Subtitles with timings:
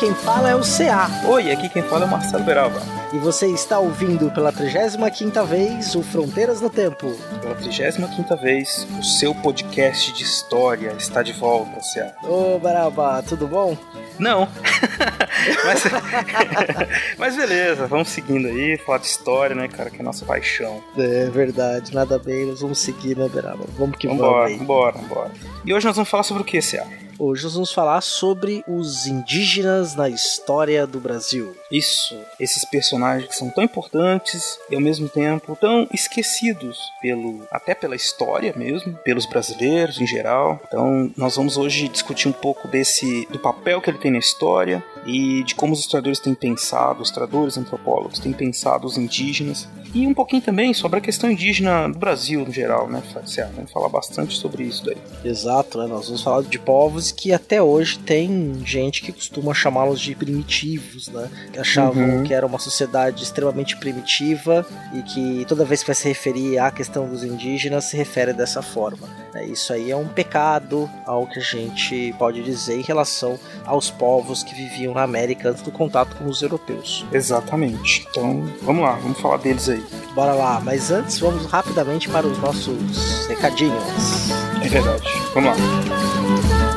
[0.00, 1.10] Quem fala é o CA.
[1.28, 2.80] Oi, aqui quem fala é o Marcelo Beraba.
[3.12, 7.12] E você está ouvindo pela 35ª vez o Fronteiras no Tempo.
[7.42, 12.14] Pela 35ª vez, o seu podcast de história está de volta, CA.
[12.26, 13.76] Ô, Baraba, tudo bom?
[14.18, 14.48] Não.
[15.64, 15.84] mas,
[17.18, 20.82] mas beleza, vamos seguindo aí, falar de história, né, cara, que é a nossa paixão.
[20.96, 23.64] É verdade, nada bem, nós vamos seguir, né, Beraba?
[23.76, 25.30] Vamos que Vambora, vamos vambora, vambora.
[25.64, 26.86] E hoje nós vamos falar sobre o que, CA?
[27.22, 31.54] Hoje nós vamos falar sobre os indígenas na história do Brasil.
[31.70, 37.74] Isso, esses personagens que são tão importantes e ao mesmo tempo tão esquecidos pelo até
[37.74, 40.58] pela história mesmo, pelos brasileiros em geral.
[40.66, 44.69] Então, nós vamos hoje discutir um pouco desse do papel que ele tem na história
[45.06, 50.06] e de como os historiadores têm pensado, os historiadores antropólogos têm pensado os indígenas e
[50.06, 53.02] um pouquinho também sobre a questão indígena do Brasil no geral, né?
[53.54, 54.96] Vamos falar bastante sobre isso daí.
[55.24, 55.86] Exato, né?
[55.86, 61.08] Nós vamos falar de povos que até hoje tem gente que costuma chamá-los de primitivos,
[61.08, 61.28] né?
[61.52, 62.24] Que achavam Uhum.
[62.24, 66.70] que era uma sociedade extremamente primitiva e que toda vez que vai se referir à
[66.70, 69.08] questão dos indígenas se refere dessa forma.
[69.34, 69.44] né?
[69.46, 74.42] Isso aí é um pecado ao que a gente pode dizer em relação aos povos
[74.42, 77.04] que viviam na América antes do contato com os europeus.
[77.12, 78.06] Exatamente.
[78.10, 79.79] Então, vamos lá, vamos falar deles aí.
[80.14, 84.30] Bora lá, mas antes vamos rapidamente para os nossos recadinhos.
[84.62, 85.08] É verdade.
[85.34, 86.69] Vamos lá.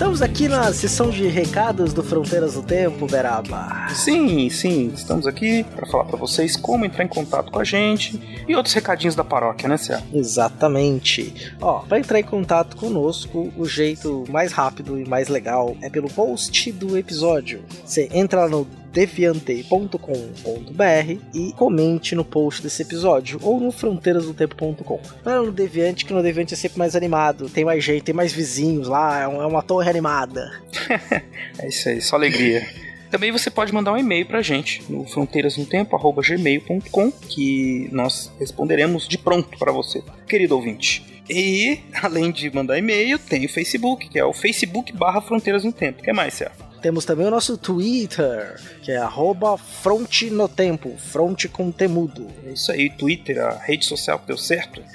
[0.00, 3.86] Estamos aqui na sessão de recados do Fronteiras do Tempo, Beraba.
[3.90, 8.18] Sim, sim, estamos aqui para falar para vocês como entrar em contato com a gente
[8.48, 10.02] e outros recadinhos da paróquia, né, Cia?
[10.10, 11.54] Exatamente.
[11.60, 16.08] Ó, para entrar em contato conosco, o jeito mais rápido e mais legal é pelo
[16.08, 17.62] post do episódio.
[17.84, 25.00] Você entra no deviante.com.br e comente no post desse episódio ou no fronteirasdotempo.com.
[25.24, 28.32] Lá no Deviante, que no Deviante é sempre mais animado, tem mais gente, tem mais
[28.32, 30.52] vizinhos lá, é é uma torre animada.
[31.58, 32.66] É isso aí, só alegria.
[33.10, 39.58] Também você pode mandar um e-mail pra gente no fronteirasnotempo@gmail.com que nós responderemos de pronto
[39.58, 41.22] para você, querido ouvinte.
[41.28, 45.72] E além de mandar e-mail, tem o Facebook, que é o Facebook barra Fronteiras no
[45.72, 46.00] Tempo.
[46.00, 46.52] O que mais, Cia?
[46.80, 52.26] Temos também o nosso Twitter, que é arroba fronte no tempo, fronte com temudo.
[52.46, 54.82] É isso aí, Twitter, a rede social que deu certo.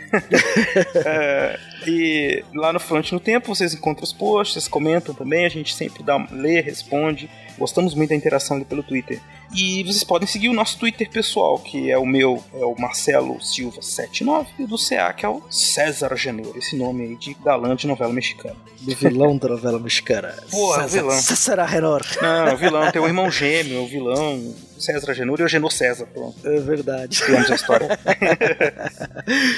[1.08, 5.76] É, e lá no Front no Tempo vocês encontram os posts, comentam também, a gente
[5.76, 7.30] sempre dá, lê, responde.
[7.58, 9.22] Gostamos muito da interação ali pelo Twitter.
[9.54, 13.38] E vocês podem seguir o nosso Twitter pessoal, que é o meu, é o Marcelo
[13.40, 17.76] Silva79, e o do CA, que é o César Genor, esse nome aí de galã
[17.76, 18.56] de novela mexicana.
[18.82, 20.34] Do vilão da novela mexicana.
[20.52, 21.18] Porra, César- vilão.
[21.20, 22.02] César Renor.
[22.22, 25.72] Não, é o vilão, tem o irmão gêmeo, o vilão César Genor e o Genor
[25.72, 26.36] César, pronto.
[26.48, 27.22] É verdade.
[27.24, 27.88] Criamos a história.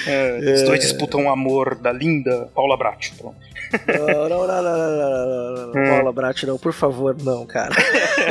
[0.08, 3.14] É, Os dois disputam o amor da linda Paula Bratti.
[3.18, 3.36] Pronto.
[3.88, 5.90] Não, não, não, não, não, não, não, não.
[5.90, 7.76] Paula Bratti, não, por favor, não, cara.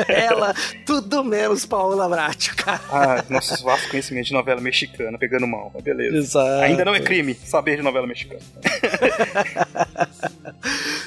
[0.08, 0.54] Ela,
[0.86, 2.80] tudo menos Paula Bratti, cara.
[2.90, 6.16] Ah, nossos vastos conhecimentos de novela mexicana, pegando mal, mas beleza.
[6.16, 6.62] Exato.
[6.62, 8.40] Ainda não é crime saber de novela mexicana.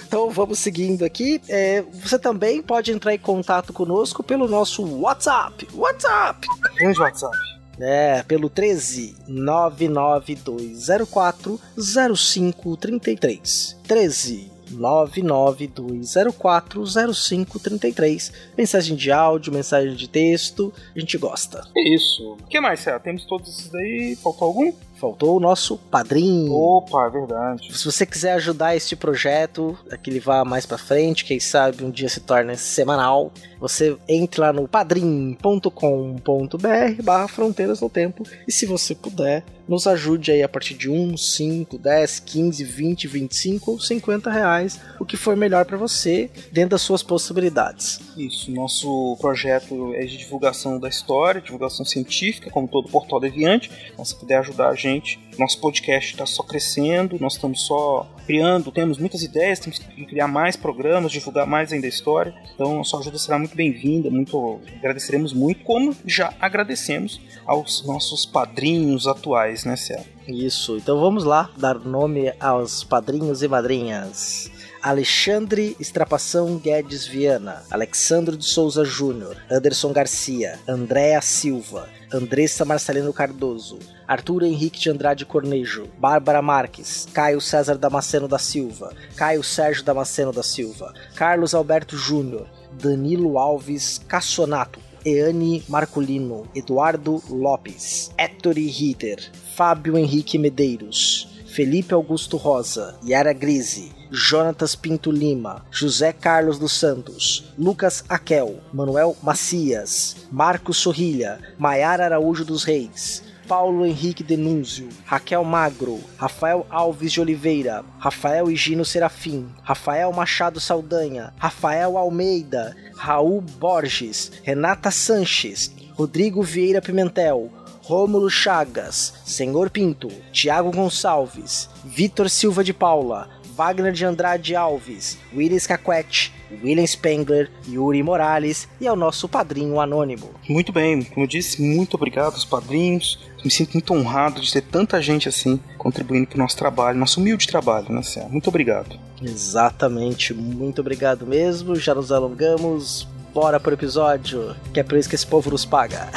[0.08, 1.40] Então vamos seguindo aqui.
[1.48, 5.68] É, você também pode entrar em contato conosco pelo nosso WhatsApp.
[5.72, 6.48] WhatsApp!
[6.76, 7.38] Grande WhatsApp.
[7.80, 13.78] É, pelo 13 99204 0533.
[13.88, 16.84] 13 99204
[17.14, 18.32] 0533.
[18.58, 21.68] Mensagem de áudio, mensagem de texto, a gente gosta.
[21.76, 22.34] É isso.
[22.34, 22.98] O que mais, Cé?
[23.00, 24.18] Temos todos esses daí.
[24.22, 24.72] Faltou algum?
[25.00, 26.54] faltou o nosso padrinho.
[26.54, 27.76] Opa, é verdade.
[27.76, 31.84] Se você quiser ajudar este projeto, a que ele vá mais para frente, quem sabe
[31.84, 38.52] um dia se torne semanal, você entre lá no padrim.com.br barra fronteiras no tempo e
[38.52, 43.72] se você puder, nos ajude aí a partir de 1, 5, 10, 15, 20, 25
[43.72, 48.00] ou 50 reais, o que for melhor para você, dentro das suas possibilidades.
[48.18, 53.70] Isso, nosso projeto é de divulgação da história, divulgação científica, como todo portal deviante.
[53.94, 58.72] Então, se puder ajudar a gente, nosso podcast está só crescendo, nós estamos só criando,
[58.72, 62.32] temos muitas ideias, temos que criar mais programas, divulgar mais ainda a história.
[62.54, 68.28] Então, a sua ajuda será muito bem-vinda, muito agradeceremos muito, como já agradecemos aos nossos
[68.28, 70.06] padrinhos atuais, né, Céu?
[70.28, 74.52] Isso, então vamos lá dar nome aos padrinhos e madrinhas.
[74.82, 83.78] Alexandre Estrapação Guedes Viana, Alexandre de Souza Júnior, Anderson Garcia, Andréa Silva, Andressa Marcelino Cardoso,
[84.08, 90.32] Arthur Henrique de Andrade Cornejo, Bárbara Marques, Caio César Damasceno da Silva, Caio Sérgio Damasceno
[90.32, 99.98] da Silva, Carlos Alberto Júnior, Danilo Alves Cassonato, Eane Marculino, Eduardo Lopes, Ettore Ritter, Fábio
[99.98, 108.04] Henrique Medeiros, Felipe Augusto Rosa, Yara Grise, Jonatas Pinto Lima, José Carlos dos Santos, Lucas
[108.10, 116.66] Aquel, Manuel Macias, Marcos Sorrilha, Maiara Araújo dos Reis, Paulo Henrique Denúncio, Raquel Magro, Rafael
[116.70, 125.72] Alves de Oliveira, Rafael Higino Serafim, Rafael Machado Saldanha, Rafael Almeida, Raul Borges, Renata Sanches,
[125.98, 127.52] Rodrigo Vieira Pimentel,
[127.82, 133.28] Rômulo Chagas, Senhor Pinto, Tiago Gonçalves, Vitor Silva de Paula,
[133.60, 136.34] Wagner de Andrade Alves, Willis Caquete,
[136.64, 140.30] William Spengler, Yuri Morales e ao nosso padrinho anônimo.
[140.48, 143.20] Muito bem, como eu disse, muito obrigado aos padrinhos.
[143.44, 147.20] Me sinto muito honrado de ter tanta gente assim contribuindo para o nosso trabalho, nosso
[147.20, 148.30] humilde trabalho, né, Céu?
[148.30, 148.98] Muito obrigado.
[149.22, 151.76] Exatamente, muito obrigado mesmo.
[151.76, 153.10] Já nos alongamos.
[153.34, 156.08] Bora pro episódio, que é por isso que esse povo nos paga.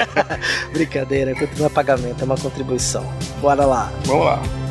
[0.72, 3.04] Brincadeira, não é pagamento, é uma contribuição.
[3.40, 3.90] Bora lá.
[4.04, 4.65] Vamos lá.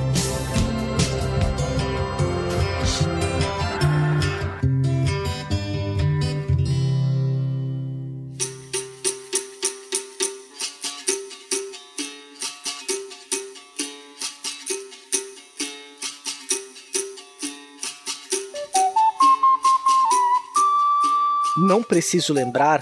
[21.75, 22.79] Não preciso lembrar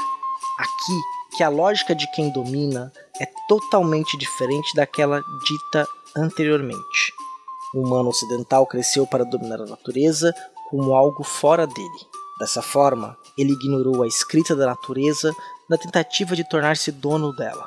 [0.59, 1.01] aqui
[1.35, 7.11] que a lógica de quem domina é totalmente diferente daquela dita anteriormente.
[7.73, 10.31] O humano ocidental cresceu para dominar a natureza
[10.69, 12.07] como algo fora dele.
[12.39, 15.33] Dessa forma, ele ignorou a escrita da natureza
[15.67, 17.65] na tentativa de tornar-se dono dela.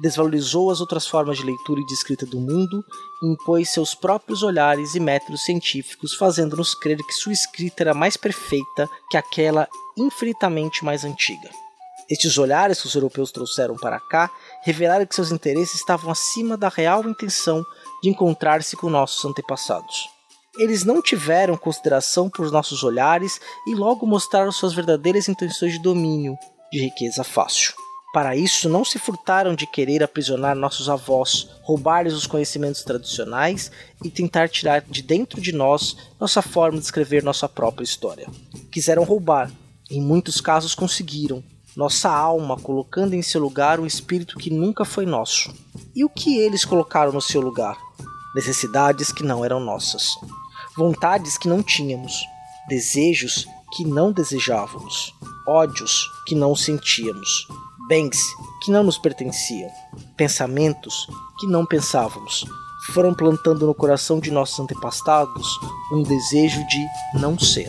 [0.00, 2.82] Desvalorizou as outras formas de leitura e de escrita do mundo
[3.22, 8.16] e impôs seus próprios olhares e métodos científicos, fazendo-nos crer que sua escrita era mais
[8.16, 11.50] perfeita que aquela infinitamente mais antiga.
[12.10, 14.30] Estes olhares que os europeus trouxeram para cá
[14.62, 17.64] revelaram que seus interesses estavam acima da real intenção
[18.02, 20.08] de encontrar-se com nossos antepassados.
[20.58, 26.36] Eles não tiveram consideração por nossos olhares e logo mostraram suas verdadeiras intenções de domínio,
[26.70, 27.72] de riqueza fácil.
[28.12, 33.72] Para isso, não se furtaram de querer aprisionar nossos avós, roubar-lhes os conhecimentos tradicionais
[34.04, 38.28] e tentar tirar de dentro de nós nossa forma de escrever nossa própria história.
[38.70, 39.50] Quiseram roubar,
[39.92, 41.44] em muitos casos conseguiram,
[41.76, 45.52] nossa alma, colocando em seu lugar um espírito que nunca foi nosso.
[45.94, 47.76] E o que eles colocaram no seu lugar?
[48.34, 50.08] Necessidades que não eram nossas,
[50.74, 52.24] vontades que não tínhamos,
[52.70, 53.46] desejos
[53.76, 55.14] que não desejávamos,
[55.46, 57.46] ódios que não sentíamos,
[57.86, 58.18] bens
[58.62, 59.68] que não nos pertenciam,
[60.16, 61.06] pensamentos
[61.38, 62.46] que não pensávamos.
[62.94, 65.58] Foram plantando no coração de nossos antepassados
[65.92, 66.86] um desejo de
[67.20, 67.68] não ser.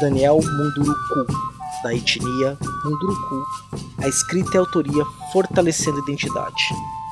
[0.00, 1.26] Daniel Munduruku,
[1.82, 3.42] da etnia Munduruku.
[3.98, 6.62] A escrita e a autoria Fortalecendo a Identidade.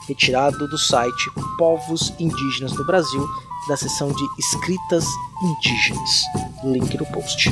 [0.06, 3.26] Retirado do site Povos Indígenas do Brasil,
[3.68, 5.04] da seção de Escritas
[5.42, 6.22] Indígenas.
[6.62, 7.50] Link no post.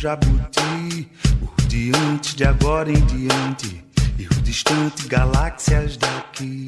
[0.00, 1.08] Jabuti.
[1.38, 3.84] Por diante de agora em diante
[4.18, 6.64] e o distante galáxias daqui.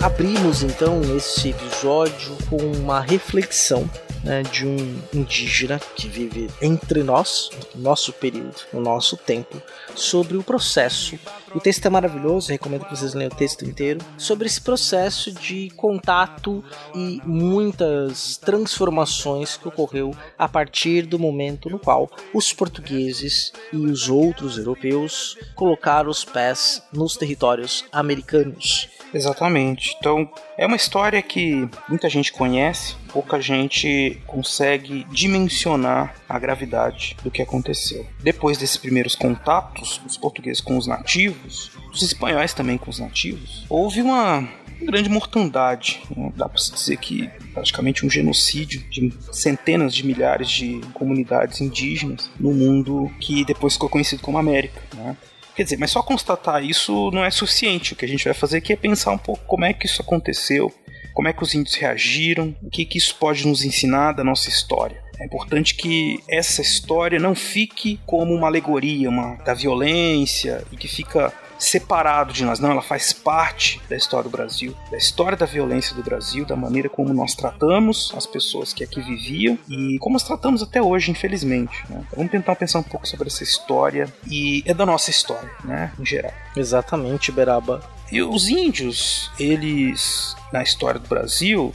[0.00, 3.88] Abrimos então esse episódio com uma reflexão
[4.24, 4.76] né, de um
[5.12, 9.60] indígena que vive entre nós, no nosso período, no nosso tempo,
[9.94, 11.18] sobre o processo.
[11.54, 14.00] O texto é maravilhoso, recomendo que vocês leiam o texto inteiro.
[14.18, 16.64] Sobre esse processo de contato
[16.94, 24.08] e muitas transformações que ocorreu a partir do momento no qual os portugueses e os
[24.08, 28.88] outros europeus colocaram os pés nos territórios americanos.
[29.14, 29.96] Exatamente.
[29.98, 30.28] Então,
[30.58, 37.40] é uma história que muita gente conhece, pouca gente consegue dimensionar a gravidade do que
[37.40, 38.06] aconteceu.
[38.20, 43.64] Depois desses primeiros contatos, os portugueses com os nativos, os espanhóis também com os nativos,
[43.68, 44.48] houve uma
[44.82, 46.02] grande mortandade.
[46.14, 46.32] Né?
[46.36, 52.30] Dá para se dizer que praticamente um genocídio de centenas de milhares de comunidades indígenas
[52.38, 54.82] no mundo que depois ficou conhecido como América.
[54.94, 55.16] Né?
[55.54, 57.92] Quer dizer, mas só constatar isso não é suficiente.
[57.92, 60.02] O que a gente vai fazer aqui é pensar um pouco como é que isso
[60.02, 60.72] aconteceu,
[61.12, 64.48] como é que os índios reagiram, o que, que isso pode nos ensinar da nossa
[64.48, 65.02] história.
[65.18, 70.88] É importante que essa história não fique como uma alegoria uma, da violência e que
[70.88, 71.32] fica
[71.64, 75.94] separado de nós, não, ela faz parte da história do Brasil, da história da violência
[75.94, 80.22] do Brasil, da maneira como nós tratamos as pessoas que aqui viviam e como nós
[80.22, 81.84] tratamos até hoje, infelizmente.
[81.88, 82.04] Né?
[82.14, 86.04] Vamos tentar pensar um pouco sobre essa história e é da nossa história, né, em
[86.04, 86.32] geral.
[86.56, 87.80] Exatamente, Beraba.
[88.10, 91.72] E os índios, eles, na história do Brasil,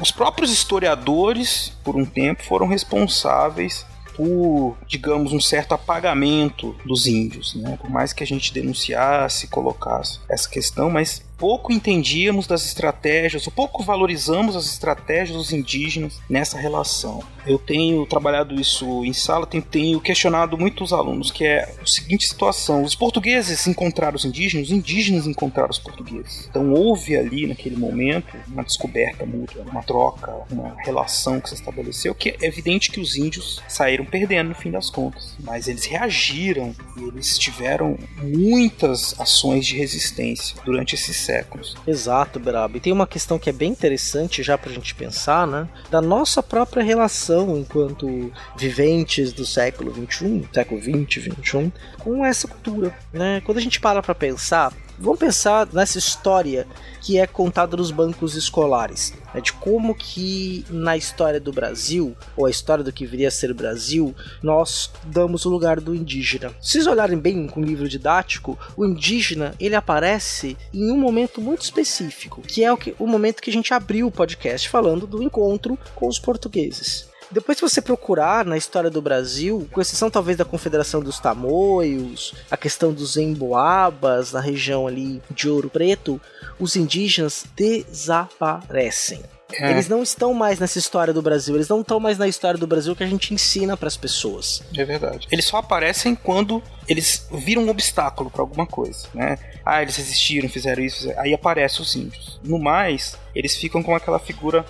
[0.00, 3.86] os próprios historiadores, por um tempo, foram responsáveis
[4.18, 7.78] por, digamos, um certo apagamento dos índios, né?
[7.80, 13.52] Por mais que a gente denunciasse, colocasse essa questão, mas pouco entendíamos das estratégias, ou
[13.52, 17.22] pouco valorizamos as estratégias dos indígenas nessa relação.
[17.46, 22.26] Eu tenho trabalhado isso em sala, tenho, tenho questionado muitos alunos, que é a seguinte
[22.26, 26.46] situação: os portugueses encontraram os indígenas, os indígenas encontraram os portugueses.
[26.50, 32.14] Então houve ali, naquele momento, uma descoberta mútua, uma troca, uma relação que se estabeleceu,
[32.14, 35.36] que é evidente que os índios saíram perdendo no fim das contas.
[35.40, 41.76] Mas eles reagiram e eles tiveram muitas ações de resistência durante esses séculos.
[41.86, 42.78] Exato, Brabo.
[42.78, 45.68] E tem uma questão que é bem interessante já pra gente pensar, né?
[45.90, 52.96] Da nossa própria relação enquanto viventes do século XXI, século XX, XXI, com essa cultura,
[53.12, 53.42] né?
[53.44, 56.66] Quando a gente para pra pensar, vamos pensar nessa história
[57.00, 62.46] que é contada nos bancos escolares, né, de como que na história do Brasil, ou
[62.46, 66.50] a história do que viria a ser o Brasil, nós damos o lugar do indígena.
[66.60, 71.40] Se vocês olharem bem com o livro didático, o indígena ele aparece em um momento
[71.40, 75.06] muito específico, que é o, que, o momento que a gente abriu o podcast falando
[75.06, 77.07] do encontro com os portugueses.
[77.30, 82.34] Depois, se você procurar na história do Brasil, com exceção talvez da Confederação dos Tamoios,
[82.50, 86.18] a questão dos Emboabas, na região ali de Ouro Preto,
[86.58, 89.22] os indígenas desaparecem.
[89.52, 89.70] É.
[89.70, 92.66] Eles não estão mais nessa história do Brasil, eles não estão mais na história do
[92.66, 94.62] Brasil que a gente ensina para as pessoas.
[94.76, 95.26] É verdade.
[95.30, 99.38] Eles só aparecem quando eles viram um obstáculo para alguma coisa, né?
[99.64, 102.38] Ah, eles resistiram, fizeram isso, aí aparecem os índios.
[102.42, 104.64] No mais, eles ficam com aquela figura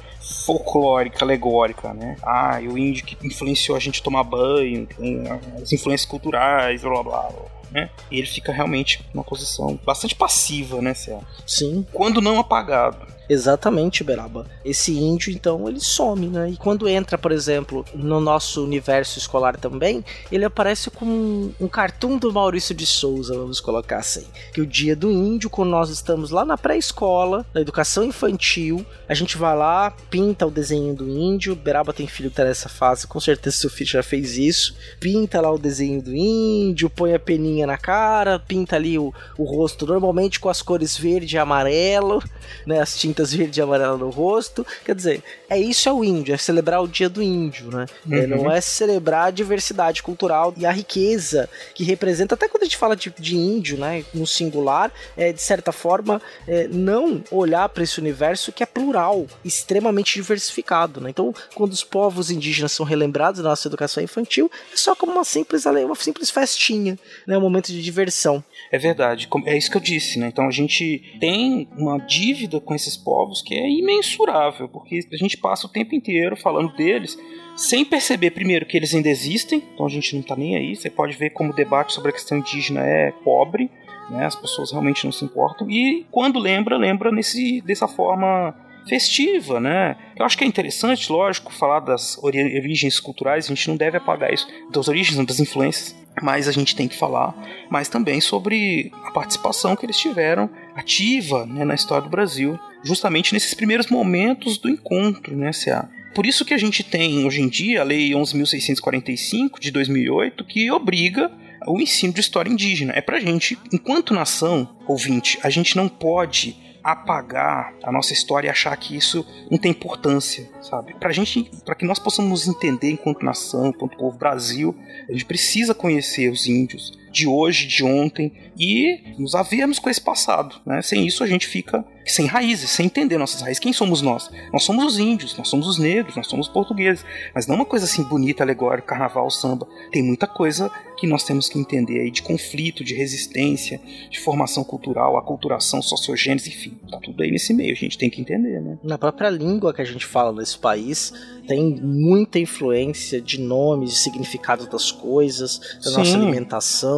[0.44, 2.16] folclórica, alegórica, né?
[2.22, 5.24] Ah, e o índio que influenciou a gente a tomar banho, tem
[5.60, 7.32] as influências culturais, blá blá blá.
[7.70, 7.90] Né?
[8.10, 11.22] E ele fica realmente numa posição bastante passiva, né, Céu?
[11.46, 11.86] Sim.
[11.92, 13.17] Quando não apagado.
[13.28, 14.46] Exatamente, Beraba.
[14.64, 16.50] Esse índio, então, ele some, né?
[16.50, 22.16] E quando entra, por exemplo, no nosso universo escolar também, ele aparece com um cartoon
[22.16, 24.26] do Maurício de Souza, vamos colocar assim.
[24.52, 29.14] Que o dia do índio, quando nós estamos lá na pré-escola, na educação infantil, a
[29.14, 31.54] gente vai lá, pinta o desenho do índio.
[31.54, 34.76] Beraba tem filho tá nessa fase, com certeza seu filho já fez isso.
[35.00, 39.44] Pinta lá o desenho do índio, põe a peninha na cara, pinta ali o, o
[39.44, 42.22] rosto, normalmente com as cores verde e amarelo,
[42.66, 42.80] né?
[42.80, 44.66] As tintas tintas verde e amarela no rosto.
[44.84, 47.86] Quer dizer, é isso é o índio, é celebrar o dia do índio, né?
[48.10, 48.22] É, uhum.
[48.22, 52.66] É, não é celebrar a diversidade cultural e a riqueza que representa, até quando a
[52.66, 57.68] gente fala de, de índio, né, no singular, é, de certa forma, é, não olhar
[57.68, 61.10] para esse universo que é plural, extremamente diversificado, né?
[61.10, 65.24] Então, quando os povos indígenas são relembrados na nossa educação infantil, é só como uma
[65.24, 68.44] simples, uma simples festinha, né, um momento de diversão.
[68.70, 70.28] É verdade, é isso que eu disse, né?
[70.28, 75.38] Então a gente tem uma dívida com esses povos que é imensurável, porque a gente
[75.38, 77.18] passa o tempo inteiro falando deles
[77.56, 80.76] sem perceber, primeiro, que eles ainda existem, então a gente não tá nem aí.
[80.76, 83.70] Você pode ver como o debate sobre a questão indígena é pobre,
[84.10, 84.26] né?
[84.26, 88.54] As pessoas realmente não se importam e quando lembra, lembra nesse dessa forma
[88.86, 89.96] festiva, né?
[90.16, 94.32] Eu acho que é interessante, lógico, falar das origens culturais, a gente não deve apagar
[94.32, 97.34] isso, das origens, das influências, mas a gente tem que falar
[97.70, 103.32] mais também sobre a participação que eles tiveram ativa né, na história do Brasil, justamente
[103.32, 105.88] nesses primeiros momentos do encontro, né, C.A.
[106.14, 110.70] Por isso que a gente tem hoje em dia a Lei 11.645 de 2008 que
[110.70, 111.30] obriga
[111.66, 112.92] o ensino de história indígena.
[112.96, 118.50] É pra gente, enquanto nação, ouvinte, a gente não pode apagar a nossa história e
[118.50, 120.94] achar que isso não tem importância, sabe?
[120.94, 124.74] Pra gente, para que nós possamos nos entender enquanto nação, enquanto povo Brasil,
[125.08, 130.00] a gente precisa conhecer os índios de hoje, de ontem e nos havermos com esse
[130.00, 130.82] passado, né?
[130.82, 133.60] Sem isso a gente fica sem raízes, sem entender nossas raízes.
[133.60, 134.30] Quem somos nós?
[134.52, 137.04] Nós somos os índios, nós somos os negros, nós somos os portugueses.
[137.34, 139.68] Mas não uma coisa assim bonita, alegórica, carnaval, samba.
[139.90, 144.64] Tem muita coisa que nós temos que entender aí de conflito, de resistência, de formação
[144.64, 146.76] cultural, aculturação, sociogênese, enfim.
[146.90, 148.78] Tá tudo aí nesse meio, a gente tem que entender, né?
[148.82, 151.12] Na própria língua que a gente fala nesse país,
[151.46, 155.96] tem muita influência de nomes, de significado das coisas, da Sim.
[155.96, 156.97] nossa alimentação.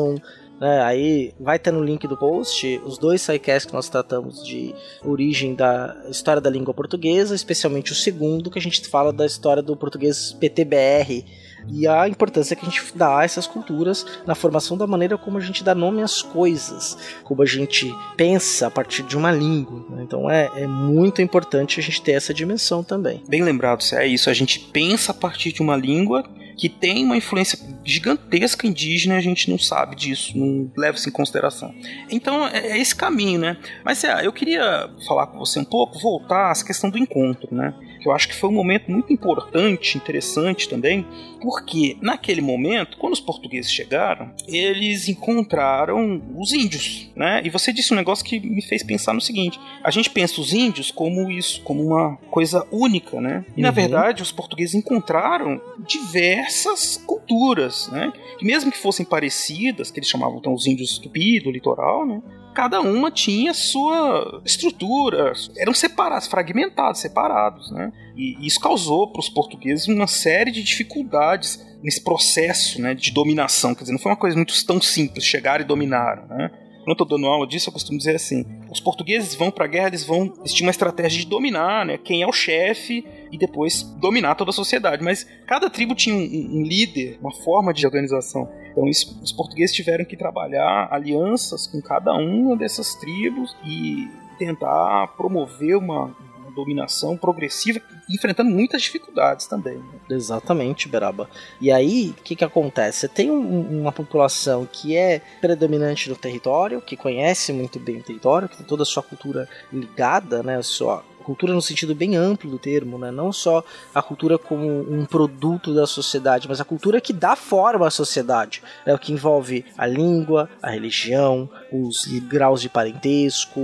[0.61, 0.83] Né?
[0.83, 5.55] Aí vai ter no link do post os dois sidecasts que nós tratamos de origem
[5.55, 9.75] da história da língua portuguesa, especialmente o segundo, que a gente fala da história do
[9.75, 11.25] português PTBR,
[11.69, 15.39] e a importância que a gente dá a essas culturas na formação da maneira como
[15.39, 19.85] a gente dá nome às coisas, como a gente pensa a partir de uma língua.
[19.91, 20.03] Né?
[20.03, 23.23] Então é, é muito importante a gente ter essa dimensão também.
[23.29, 24.31] Bem lembrado, é isso.
[24.31, 26.25] A gente pensa a partir de uma língua
[26.61, 31.13] que tem uma influência gigantesca indígena a gente não sabe disso, não leva isso em
[31.13, 31.75] consideração.
[32.11, 33.57] Então é, é esse caminho, né?
[33.83, 37.73] Mas é, eu queria falar com você um pouco, voltar à questão do encontro, né?
[38.01, 41.07] Que eu acho que foi um momento muito importante, interessante também,
[41.41, 47.43] porque naquele momento, quando os portugueses chegaram, eles encontraram os índios, né?
[47.45, 50.53] E você disse um negócio que me fez pensar no seguinte: a gente pensa os
[50.53, 53.45] índios como isso, como uma coisa única, né?
[53.49, 53.63] E uhum.
[53.63, 58.13] na verdade os portugueses encontraram diversas culturas, né?
[58.39, 62.23] Que mesmo que fossem parecidas, que eles chamavam então os índios tupi do litoral, né?
[62.55, 67.93] Cada uma tinha sua estrutura, eram separados, fragmentados, separados, né?
[68.17, 73.75] E isso causou para os portugueses uma série de dificuldades nesse processo, né, de dominação.
[73.75, 76.51] Quer dizer, não foi uma coisa muito tão simples, chegar e dominaram, né?
[76.91, 79.87] Quando eu tô dando aula disso, eu costumo dizer assim: os portugueses vão pra guerra,
[79.89, 80.33] eles vão.
[80.41, 81.97] Eles tinham uma estratégia de dominar, né?
[81.97, 85.01] Quem é o chefe e depois dominar toda a sociedade.
[85.01, 86.19] Mas cada tribo tinha um,
[86.59, 88.51] um líder, uma forma de organização.
[88.73, 95.15] Então isso, os portugueses tiveram que trabalhar alianças com cada uma dessas tribos e tentar
[95.17, 96.13] promover uma,
[96.51, 99.79] dominação progressiva, enfrentando muitas dificuldades também.
[99.79, 100.01] Né?
[100.11, 101.29] Exatamente, Beraba.
[101.61, 103.01] E aí, o que, que acontece?
[103.01, 108.03] Você tem um, uma população que é predominante no território, que conhece muito bem o
[108.03, 112.17] território, que tem toda a sua cultura ligada, né, a sua cultura no sentido bem
[112.17, 113.13] amplo do termo, né?
[113.13, 113.65] não só
[113.95, 118.61] a cultura como um produto da sociedade, mas a cultura que dá forma à sociedade,
[118.85, 118.93] né?
[118.93, 123.61] o que envolve a língua, a religião, os graus de parentesco,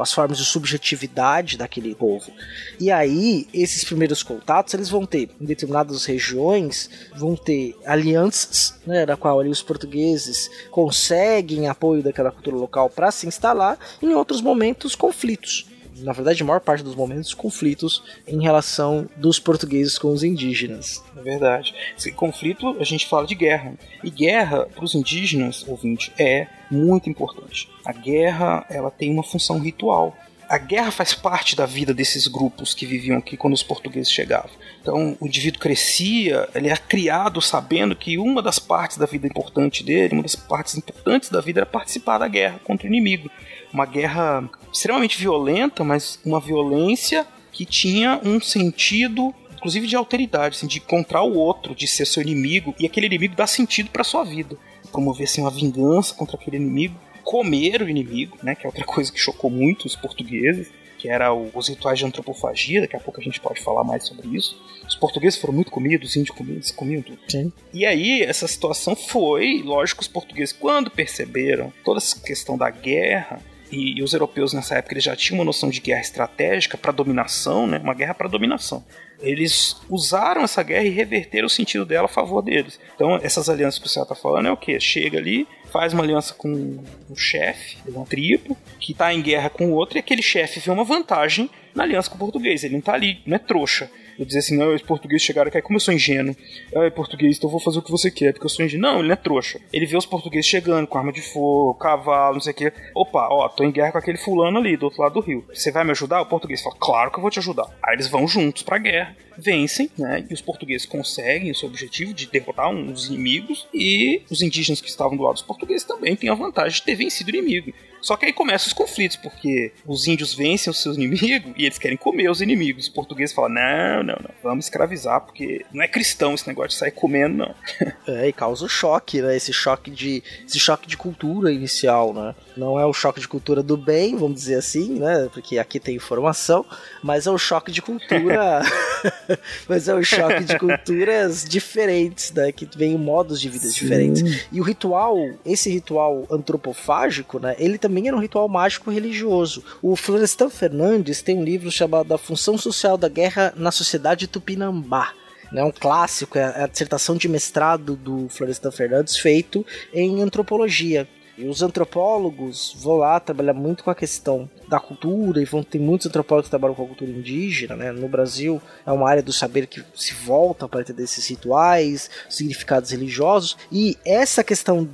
[0.00, 2.32] as formas de subjetividade daquele povo.
[2.80, 9.04] E aí, esses primeiros contatos, eles vão ter, em determinadas regiões, vão ter alianças, né,
[9.04, 14.40] na qual ali os portugueses conseguem apoio daquela cultura local para se instalar, em outros
[14.40, 15.66] momentos, conflitos
[16.02, 21.02] na verdade, a maior parte dos momentos, conflitos em relação dos portugueses com os indígenas.
[21.16, 21.74] É verdade.
[21.96, 23.74] Esse conflito, a gente fala de guerra.
[24.02, 27.68] E guerra, para os indígenas, ouvinte, é muito importante.
[27.84, 30.16] A guerra, ela tem uma função ritual.
[30.48, 34.50] A guerra faz parte da vida desses grupos que viviam aqui quando os portugueses chegavam.
[34.82, 39.84] Então, o indivíduo crescia, ele é criado sabendo que uma das partes da vida importante
[39.84, 43.30] dele, uma das partes importantes da vida era participar da guerra contra o inimigo
[43.72, 50.66] uma guerra extremamente violenta, mas uma violência que tinha um sentido inclusive de alteridade, assim,
[50.66, 54.24] de encontrar o outro, de ser seu inimigo, e aquele inimigo dá sentido para sua
[54.24, 54.56] vida.
[54.90, 59.12] Promover assim, uma vingança contra aquele inimigo, comer o inimigo, né, que é outra coisa
[59.12, 63.20] que chocou muito os portugueses, que era o, os rituais de antropofagia, daqui a pouco
[63.20, 64.60] a gente pode falar mais sobre isso.
[64.86, 67.18] Os portugueses foram muito comidos, os índios comiam, comiam tudo.
[67.28, 67.52] Sim.
[67.72, 73.40] E aí, essa situação foi, lógico, os portugueses, quando perceberam toda essa questão da guerra,
[73.70, 76.92] e, e, os europeus nessa época eles já tinham uma noção de guerra estratégica para
[76.92, 77.78] dominação, né?
[77.78, 78.84] uma guerra para dominação.
[79.20, 82.80] Eles usaram essa guerra e reverteram o sentido dela a favor deles.
[82.94, 84.80] Então, essas alianças que o senhor está falando é o que?
[84.80, 89.66] Chega ali, faz uma aliança com um chefe uma tribo que está em guerra com
[89.66, 92.64] o outro e aquele chefe vê uma vantagem na aliança com o português.
[92.64, 93.90] Ele não está ali, não é trouxa.
[94.20, 96.36] Eu dizer assim, não, os portugueses chegaram aqui, como eu sou ingênuo,
[96.76, 98.86] ai, português, então eu vou fazer o que você quer, porque eu sou ingênuo.
[98.86, 99.58] Não, ele não é trouxa.
[99.72, 102.72] Ele vê os portugueses chegando com arma de fogo, cavalo, não sei o que.
[102.94, 105.42] Opa, ó, tô em guerra com aquele fulano ali, do outro lado do rio.
[105.50, 106.20] Você vai me ajudar?
[106.20, 107.66] O português fala, claro que eu vou te ajudar.
[107.82, 110.26] Aí eles vão juntos pra guerra, vencem, né?
[110.28, 114.88] E os portugueses conseguem o seu objetivo de derrotar uns inimigos, e os indígenas que
[114.88, 117.72] estavam do lado dos portugueses também têm a vantagem de ter vencido o inimigo.
[118.00, 121.78] Só que aí começam os conflitos, porque os índios vencem os seus inimigos e eles
[121.78, 122.84] querem comer os inimigos.
[122.84, 126.76] Os portugueses falam: não, não, não, vamos escravizar, porque não é cristão esse negócio de
[126.76, 127.54] sair comendo, não.
[128.06, 129.36] É, e causa o choque, né?
[129.36, 130.22] Esse choque de.
[130.46, 132.34] Esse choque de cultura inicial, né?
[132.60, 135.30] Não é o choque de cultura do bem, vamos dizer assim, né?
[135.32, 136.62] Porque aqui tem informação,
[137.02, 138.60] mas é o choque de cultura.
[139.66, 142.52] mas é o choque de culturas diferentes, né?
[142.52, 143.72] Que vem em modos de vida Sim.
[143.72, 144.46] diferentes.
[144.52, 147.56] E o ritual, esse ritual antropofágico, né?
[147.58, 149.64] Ele também era um ritual mágico religioso.
[149.80, 155.14] O Florestan Fernandes tem um livro chamado A Função Social da Guerra na Sociedade Tupinambá.
[155.54, 161.08] É um clássico, é a dissertação de mestrado do Florestan Fernandes feito em antropologia.
[161.40, 165.78] E os antropólogos vão lá trabalhar muito com a questão da cultura, e vão ter
[165.78, 167.90] muitos antropólogos que trabalham com a cultura indígena, né?
[167.90, 172.90] No Brasil é uma área do saber que se volta para entender esses rituais, significados
[172.90, 174.86] religiosos, e essa questão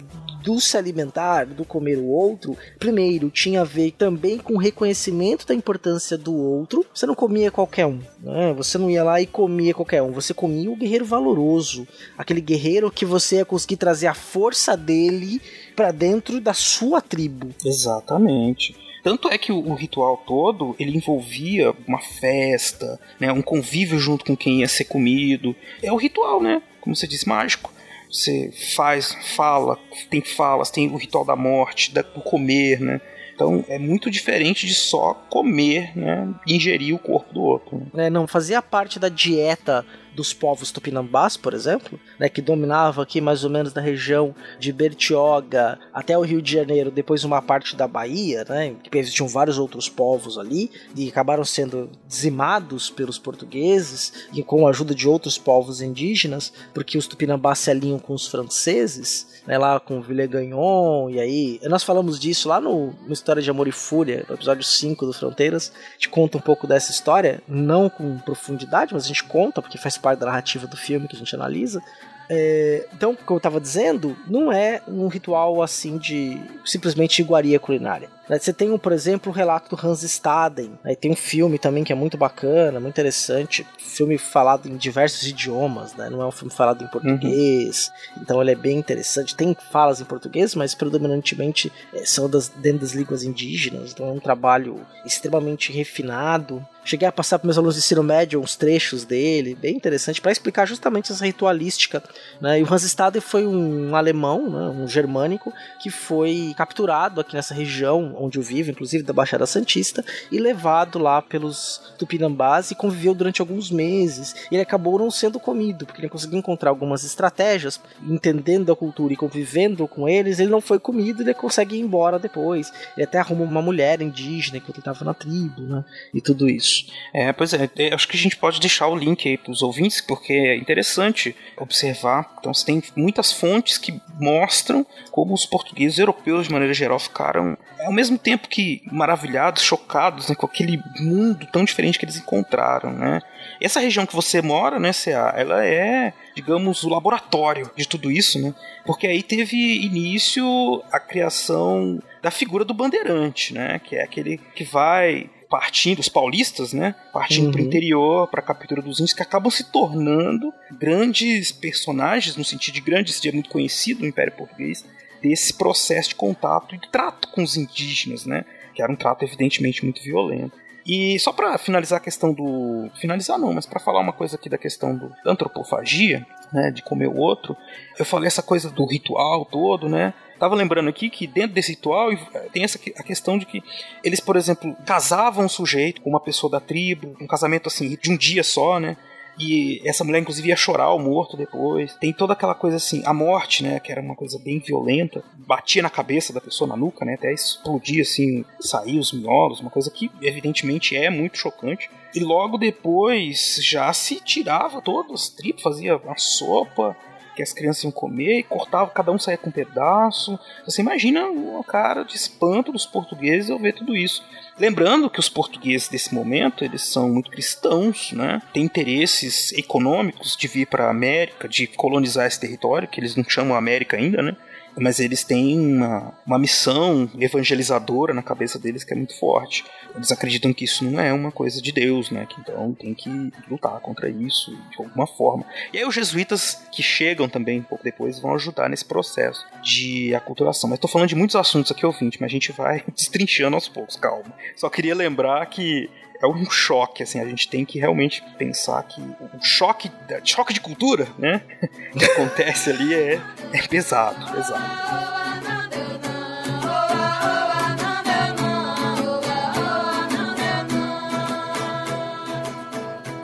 [0.46, 5.44] do se alimentar, do comer o outro, primeiro tinha a ver também com o reconhecimento
[5.44, 6.86] da importância do outro.
[6.94, 8.54] Você não comia qualquer um, né?
[8.56, 10.12] Você não ia lá e comia qualquer um.
[10.12, 11.84] Você comia o guerreiro valoroso,
[12.16, 15.42] aquele guerreiro que você ia conseguir trazer a força dele
[15.74, 17.48] para dentro da sua tribo.
[17.64, 18.76] Exatamente.
[19.02, 24.36] Tanto é que o, ritual todo ele envolvia uma festa, né, um convívio junto com
[24.36, 25.56] quem ia ser comido.
[25.82, 26.62] É o ritual, né?
[26.80, 27.72] Como você disse, mágico.
[28.16, 29.78] Você faz, fala,
[30.10, 33.00] tem falas, tem o ritual da morte, do comer, né?
[33.34, 36.34] Então é muito diferente de só comer, né?
[36.46, 37.86] Ingerir o corpo do outro.
[37.92, 38.06] Né?
[38.06, 39.84] É, não fazia parte da dieta
[40.16, 44.72] dos povos tupinambás, por exemplo, né, que dominava aqui mais ou menos na região de
[44.72, 49.58] Bertioga até o Rio de Janeiro, depois uma parte da Bahia, né, que existiam vários
[49.58, 55.36] outros povos ali e acabaram sendo dizimados pelos portugueses e com a ajuda de outros
[55.36, 61.20] povos indígenas, porque os tupinambás se alinham com os franceses, né, lá com Villegagnon, e
[61.20, 65.04] aí nós falamos disso lá no, no História de Amor e Fúria, no episódio 5
[65.04, 69.24] do Fronteiras, a gente conta um pouco dessa história, não com profundidade, mas a gente
[69.24, 71.82] conta porque faz parte da narrativa do filme que a gente analisa.
[72.28, 78.08] É, então, como eu estava dizendo, não é um ritual assim de simplesmente iguaria culinária.
[78.28, 78.38] Né?
[78.38, 80.72] Você tem, por exemplo, o relato do Hans Staden.
[80.84, 80.94] Né?
[80.94, 83.66] Tem um filme também que é muito bacana, muito interessante.
[83.78, 86.08] Filme falado em diversos idiomas, né?
[86.08, 87.92] não é um filme falado em português.
[88.16, 88.22] Uhum.
[88.22, 89.34] Então ele é bem interessante.
[89.34, 91.72] Tem falas em português, mas predominantemente
[92.04, 93.92] são das, dentro das línguas indígenas.
[93.92, 96.66] Então é um trabalho extremamente refinado.
[96.86, 100.30] Cheguei a passar para meus alunos de ensino médio uns trechos dele, bem interessante, para
[100.30, 102.00] explicar justamente essa ritualística.
[102.40, 102.60] Né?
[102.60, 104.68] E o Hans Staden foi um alemão, né?
[104.68, 110.04] um germânico, que foi capturado aqui nessa região onde eu vivo, inclusive da Baixada Santista,
[110.30, 114.36] e levado lá pelos tupinambás e conviveu durante alguns meses.
[114.48, 119.12] E ele acabou não sendo comido, porque ele conseguiu encontrar algumas estratégias, entendendo a cultura
[119.12, 122.72] e convivendo com eles, ele não foi comido e ele consegue ir embora depois.
[122.96, 125.84] Ele até arruma uma mulher indígena que ele estava na tribo, né?
[126.14, 126.92] E tudo isso.
[127.12, 130.00] É, pois é, acho que a gente pode deixar o link aí para os ouvintes,
[130.00, 132.34] porque é interessante observar.
[132.38, 137.56] Então, você tem muitas fontes que mostram como os portugueses europeus, de maneira geral, ficaram
[137.84, 142.92] ao mesmo tempo que maravilhados, chocados né, com aquele mundo tão diferente que eles encontraram,
[142.92, 143.20] né?
[143.60, 148.40] Essa região que você mora, né, CA, ela é, digamos, o laboratório de tudo isso,
[148.40, 148.54] né?
[148.84, 153.78] Porque aí teve início a criação da figura do bandeirante, né?
[153.78, 156.94] Que é aquele que vai partindo, os paulistas, né?
[157.12, 157.52] Partindo uhum.
[157.52, 162.44] para o interior, para a captura dos índios, que acabam se tornando grandes personagens, no
[162.44, 164.84] sentido de grande, esse dia muito conhecido no Império Português,
[165.22, 168.44] desse processo de contato e de trato com os indígenas, né?
[168.74, 170.52] Que era um trato evidentemente muito violento.
[170.86, 172.88] E só para finalizar a questão do.
[173.00, 176.70] Finalizar não, mas para falar uma coisa aqui da questão do, da antropofagia, né?
[176.70, 177.56] De comer o outro,
[177.98, 180.14] eu falei essa coisa do ritual todo, né?
[180.38, 182.10] Tava lembrando aqui que dentro desse ritual
[182.52, 183.62] tem essa a questão de que
[184.04, 188.10] eles, por exemplo, casavam um sujeito com uma pessoa da tribo, um casamento assim de
[188.10, 188.96] um dia só, né?
[189.38, 191.94] E essa mulher, inclusive, ia chorar o morto depois.
[191.96, 193.78] Tem toda aquela coisa assim, a morte, né?
[193.78, 195.22] Que era uma coisa bem violenta.
[195.34, 197.14] Batia na cabeça da pessoa, na nuca, né?
[197.14, 199.60] Até explodia, assim, sair os miolos.
[199.60, 201.90] Uma coisa que, evidentemente, é muito chocante.
[202.14, 206.96] E logo depois já se tirava todas as tripas, fazia uma sopa.
[207.36, 210.38] Que as crianças iam comer e cortava, cada um saía com um pedaço.
[210.64, 214.24] Você imagina uma cara de espanto dos portugueses ao ver tudo isso.
[214.58, 218.40] Lembrando que os portugueses desse momento, eles são muito cristãos, né?
[218.54, 223.24] Tem interesses econômicos de vir para a América, de colonizar esse território, que eles não
[223.28, 224.34] chamam América ainda, né?
[224.78, 229.64] Mas eles têm uma, uma missão evangelizadora na cabeça deles que é muito forte.
[229.94, 232.26] Eles acreditam que isso não é uma coisa de Deus, né?
[232.26, 235.44] Que então tem que lutar contra isso de alguma forma.
[235.72, 240.14] E aí os jesuítas que chegam também um pouco depois vão ajudar nesse processo de
[240.14, 240.68] aculturação.
[240.68, 243.96] Mas estou falando de muitos assuntos aqui, ouvinte, mas a gente vai destrinchando aos poucos,
[243.96, 244.34] calma.
[244.54, 245.88] Só queria lembrar que
[246.20, 249.90] é um choque, assim, a gente tem que realmente pensar que o choque,
[250.24, 251.42] choque de cultura, né,
[251.98, 253.20] que acontece ali é,
[253.52, 255.25] é pesado, pesado.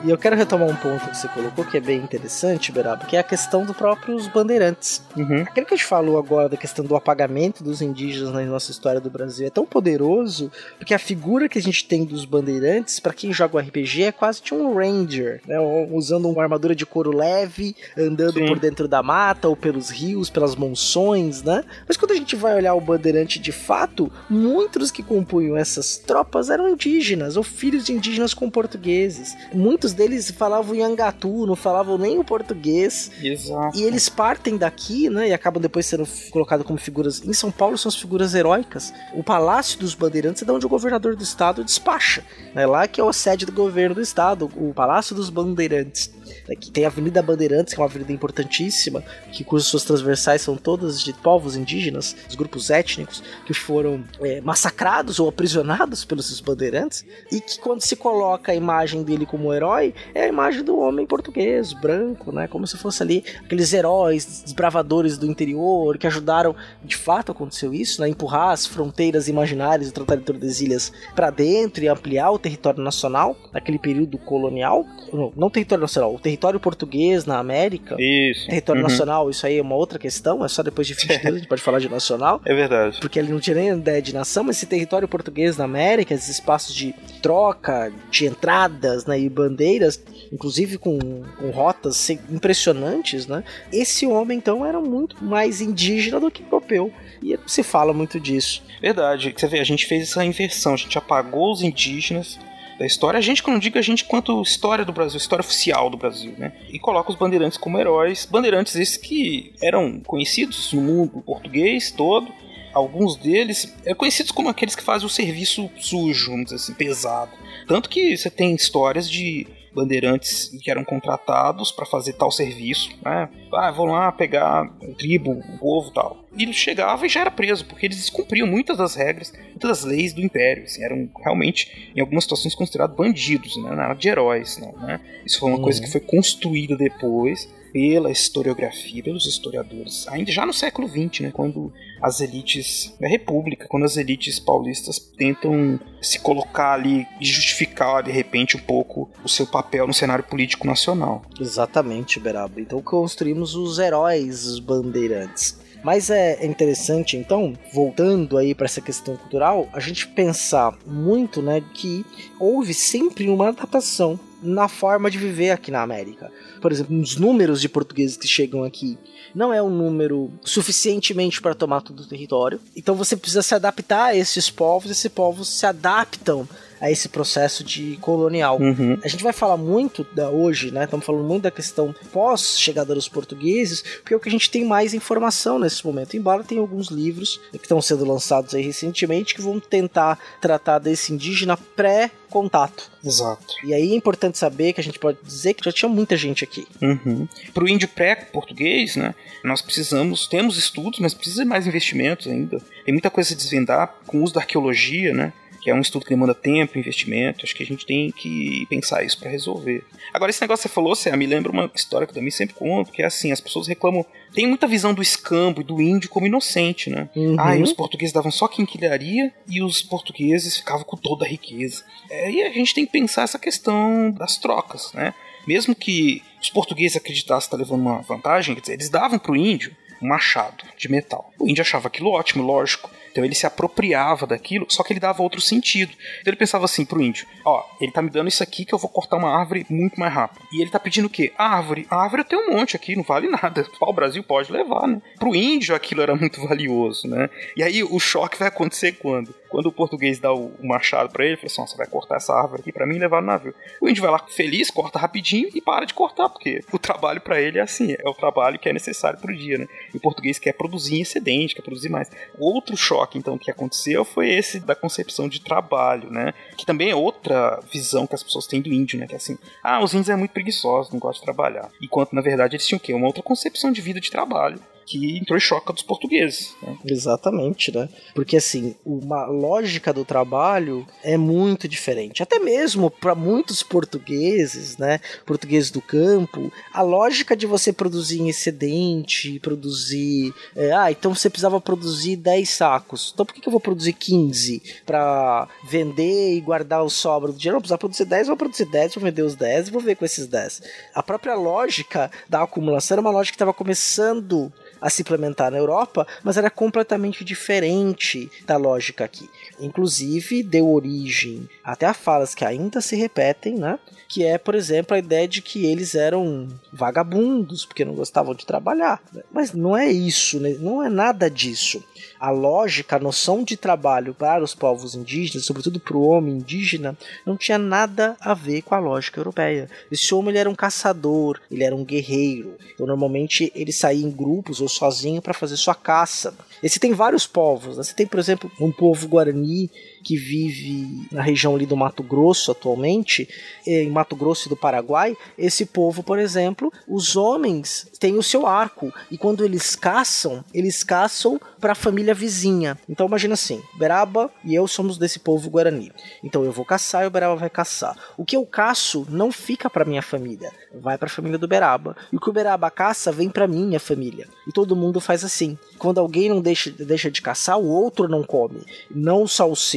[0.03, 3.15] E eu quero retomar um ponto que você colocou que é bem interessante, Beraba, que
[3.15, 5.01] é a questão dos próprios bandeirantes.
[5.15, 5.43] Uhum.
[5.43, 8.99] Aquilo que a gente falou agora da questão do apagamento dos indígenas na nossa história
[8.99, 13.13] do Brasil é tão poderoso porque a figura que a gente tem dos bandeirantes, para
[13.13, 15.57] quem joga o RPG, é quase de um ranger, né?
[15.91, 18.47] usando uma armadura de couro leve, andando Sim.
[18.47, 21.63] por dentro da mata ou pelos rios, pelas monções, né?
[21.87, 26.49] Mas quando a gente vai olhar o bandeirante de fato, muitos que compunham essas tropas
[26.49, 29.33] eram indígenas ou filhos de indígenas com portugueses.
[29.53, 33.11] Muitos deles falavam Yangatu, não falavam nem o português.
[33.21, 33.77] Exato.
[33.77, 37.21] E eles partem daqui, né, e acabam depois sendo colocados como figuras.
[37.23, 38.93] Em São Paulo são as figuras heróicas.
[39.13, 42.23] O Palácio dos Bandeirantes é de onde o governador do estado despacha.
[42.55, 46.11] É lá que é a sede do governo do estado, o Palácio dos Bandeirantes.
[46.49, 50.55] Aqui tem a Avenida Bandeirantes, que é uma avenida importantíssima, que cujas suas transversais são
[50.55, 57.05] todas de povos indígenas, os grupos étnicos, que foram é, massacrados ou aprisionados pelos bandeirantes,
[57.31, 61.05] e que quando se coloca a imagem dele como herói, é a imagem do homem
[61.05, 62.47] português, branco, né?
[62.47, 68.01] Como se fosse ali aqueles heróis, desbravadores do interior, que ajudaram, de fato aconteceu isso,
[68.01, 68.09] né?
[68.09, 73.35] Empurrar as fronteiras imaginárias do Tratado de Tordesilhas para dentro e ampliar o território nacional
[73.51, 74.85] naquele período colonial.
[75.11, 77.95] Não, não território nacional, território português na América.
[77.99, 78.47] Isso.
[78.47, 78.87] Território uhum.
[78.87, 81.61] nacional, isso aí é uma outra questão, é só depois de 22 a gente pode
[81.61, 82.41] falar de nacional.
[82.45, 82.99] É verdade.
[82.99, 86.29] Porque ele não tinha nem ideia de nação, mas esse território português na América, esses
[86.29, 90.97] espaços de troca, de entradas né, e bandeiras, inclusive com,
[91.37, 93.43] com rotas impressionantes, né?
[93.71, 96.91] Esse homem, então, era muito mais indígena do que europeu.
[97.21, 98.63] E se fala muito disso.
[98.81, 99.33] Verdade.
[99.35, 102.39] Você vê, a gente fez essa inversão, a gente apagou os indígenas
[102.77, 103.17] da história.
[103.17, 106.53] A gente, quando digo a gente, quanto história do Brasil, história oficial do Brasil, né?
[106.69, 108.25] E coloca os bandeirantes como heróis.
[108.25, 112.31] Bandeirantes esses que eram conhecidos no mundo português todo.
[112.73, 117.31] Alguns deles é conhecidos como aqueles que fazem o serviço sujo, vamos dizer assim, pesado.
[117.67, 123.29] Tanto que você tem histórias de bandeirantes que eram contratados para fazer tal serviço, né?
[123.53, 126.23] Ah, vão lá pegar o tribo, o povo tal.
[126.35, 129.83] E ele chegava e já era preso, porque eles descumpriam muitas das regras, muitas das
[129.83, 130.63] leis do Império.
[130.63, 133.75] Assim, eram realmente, em algumas situações, considerados bandidos, né?
[133.75, 134.57] nada de heróis.
[134.57, 134.99] Não, né?
[135.25, 135.63] Isso foi uma uhum.
[135.63, 141.31] coisa que foi construída depois pela historiografia, pelos historiadores, ainda já no século XX, né,
[141.33, 148.03] quando as elites da República, quando as elites paulistas tentam se colocar ali e justificar
[148.03, 151.23] de repente um pouco o seu papel no cenário político nacional.
[151.41, 152.61] Exatamente, Beraba.
[152.61, 155.57] Então construímos os heróis bandeirantes.
[155.83, 161.61] Mas é interessante, então, voltando aí para essa questão cultural, a gente pensar muito, né,
[161.73, 162.05] que
[162.39, 166.31] houve sempre uma adaptação na forma de viver aqui na América.
[166.63, 168.97] Por exemplo, os números de portugueses que chegam aqui
[169.35, 172.57] não é um número suficientemente para tomar todo o território.
[172.73, 176.47] Então você precisa se adaptar a esses povos, esses povos se adaptam
[176.83, 178.59] a esse processo de colonial.
[178.59, 178.99] Uhum.
[179.01, 180.83] A gente vai falar muito da hoje, né?
[180.83, 184.65] Estamos falando muito da questão pós-chegada dos portugueses, porque é o que a gente tem
[184.65, 186.17] mais informação nesse momento.
[186.17, 191.13] Embora tenha alguns livros que estão sendo lançados aí recentemente que vão tentar tratar desse
[191.13, 192.91] indígena pré contato.
[193.01, 193.53] Exato.
[193.63, 196.43] E aí é importante saber que a gente pode dizer que já tinha muita gente
[196.43, 196.67] aqui.
[196.81, 197.27] Uhum.
[197.53, 202.59] Para o índio pré-português, né, nós precisamos, temos estudos, mas precisa de mais investimentos ainda.
[202.83, 205.31] Tem muita coisa a desvendar com o uso da arqueologia, né?
[205.63, 207.45] Que é um estudo que demanda tempo, investimento.
[207.45, 209.81] Acho que a gente tem que pensar isso para resolver.
[210.13, 212.53] Agora, esse negócio que você falou, Cé, me lembra uma história que eu também sempre
[212.53, 216.09] conto, que é assim, as pessoas reclamam, tem muita visão do escambo e do índio
[216.09, 217.07] como inocente, né?
[217.15, 217.37] Uhum.
[217.39, 221.85] Ah, e os portugueses davam só quinquilharia e os portugueses ficavam com toda a riqueza.
[222.09, 225.13] É, e a gente tem que pensar essa questão das trocas, né?
[225.47, 229.73] Mesmo que os portugueses acreditassem estar levando uma vantagem, quer dizer, eles davam pro índio
[230.01, 231.31] um machado de metal.
[231.39, 235.21] O índio achava aquilo ótimo, lógico Então ele se apropriava daquilo, só que ele dava
[235.21, 235.93] outro sentido.
[236.19, 238.79] Então ele pensava assim pro índio: ó, ele tá me dando isso aqui que eu
[238.79, 240.43] vou cortar uma árvore muito mais rápido.
[240.51, 241.31] E ele tá pedindo o quê?
[241.37, 241.85] árvore.
[241.89, 243.65] A árvore eu tenho um monte aqui, não vale nada.
[243.79, 244.99] O Brasil pode levar, né?
[245.19, 247.29] Pro índio aquilo era muito valioso, né?
[247.55, 249.33] E aí o choque vai acontecer quando?
[249.49, 252.61] Quando o português dá o machado para ele, fala assim: você vai cortar essa árvore
[252.61, 253.53] aqui para mim e levar no navio.
[253.79, 257.39] O índio vai lá feliz, corta rapidinho e para de cortar, porque o trabalho para
[257.39, 259.67] ele é assim, é o trabalho que é necessário pro dia, né?
[259.93, 262.09] E o português quer produzir em excedente, quer produzir mais.
[262.39, 266.33] Outro choque, então, que aconteceu foi esse da concepção de trabalho, né?
[266.57, 269.07] Que também é outra visão que as pessoas têm do índio, né?
[269.07, 271.69] Que é assim, ah, os índios é muito preguiçosos, não gostam de trabalhar.
[271.81, 272.93] Enquanto, na verdade, eles tinham o quê?
[272.93, 276.55] Uma outra concepção de vida de trabalho que entrou em choque dos portugueses.
[276.61, 276.77] Né?
[276.85, 277.89] Exatamente, né?
[278.13, 282.21] Porque assim, uma lógica do trabalho é muito diferente.
[282.23, 284.99] Até mesmo para muitos portugueses, né?
[285.25, 290.33] Portugueses do campo, a lógica de você produzir em excedente, produzir.
[290.55, 293.11] É, ah, então você precisava produzir 10 sacos.
[293.13, 297.37] Então por que, que eu vou produzir 15 para vender e guardar o sobra do
[297.37, 297.57] dinheiro?
[297.57, 300.05] Eu precisava produzir 10, vou produzir 10, vou vender os 10 e vou ver com
[300.05, 300.61] esses 10.
[300.93, 304.51] A própria lógica da acumulação era uma lógica que estava começando
[304.83, 309.29] a se implementar na Europa, mas era completamente diferente da lógica aqui.
[309.57, 313.79] Inclusive, deu origem até a falas que ainda se repetem, né?
[314.09, 318.45] Que é, por exemplo, a ideia de que eles eram vagabundos porque não gostavam de
[318.45, 319.01] trabalhar.
[319.31, 320.57] Mas não é isso, né?
[320.59, 321.81] não é nada disso
[322.19, 326.97] a lógica, a noção de trabalho para os povos indígenas, sobretudo para o homem indígena,
[327.25, 329.69] não tinha nada a ver com a lógica europeia.
[329.91, 332.55] Esse homem ele era um caçador, ele era um guerreiro.
[332.73, 336.33] Então, normalmente ele saía em grupos ou sozinho para fazer sua caça.
[336.61, 337.77] Esse tem vários povos.
[337.77, 337.83] Né?
[337.83, 339.69] Você tem, por exemplo, um povo guarani
[340.03, 343.27] que vive na região ali do Mato Grosso atualmente,
[343.65, 348.45] em Mato Grosso e do Paraguai, esse povo, por exemplo, os homens têm o seu
[348.45, 352.77] arco e quando eles caçam, eles caçam para a família vizinha.
[352.89, 355.91] Então imagina assim, Beraba e eu somos desse povo guarani.
[356.23, 357.97] Então eu vou caçar e o Beraba vai caçar.
[358.17, 361.95] O que eu caço não fica para minha família, vai para a família do Beraba.
[362.11, 364.27] E o que o Beraba caça vem para minha família.
[364.47, 365.57] E todo mundo faz assim.
[365.77, 368.61] Quando alguém não deixa, deixa de caçar, o outro não come,
[368.91, 369.69] não só os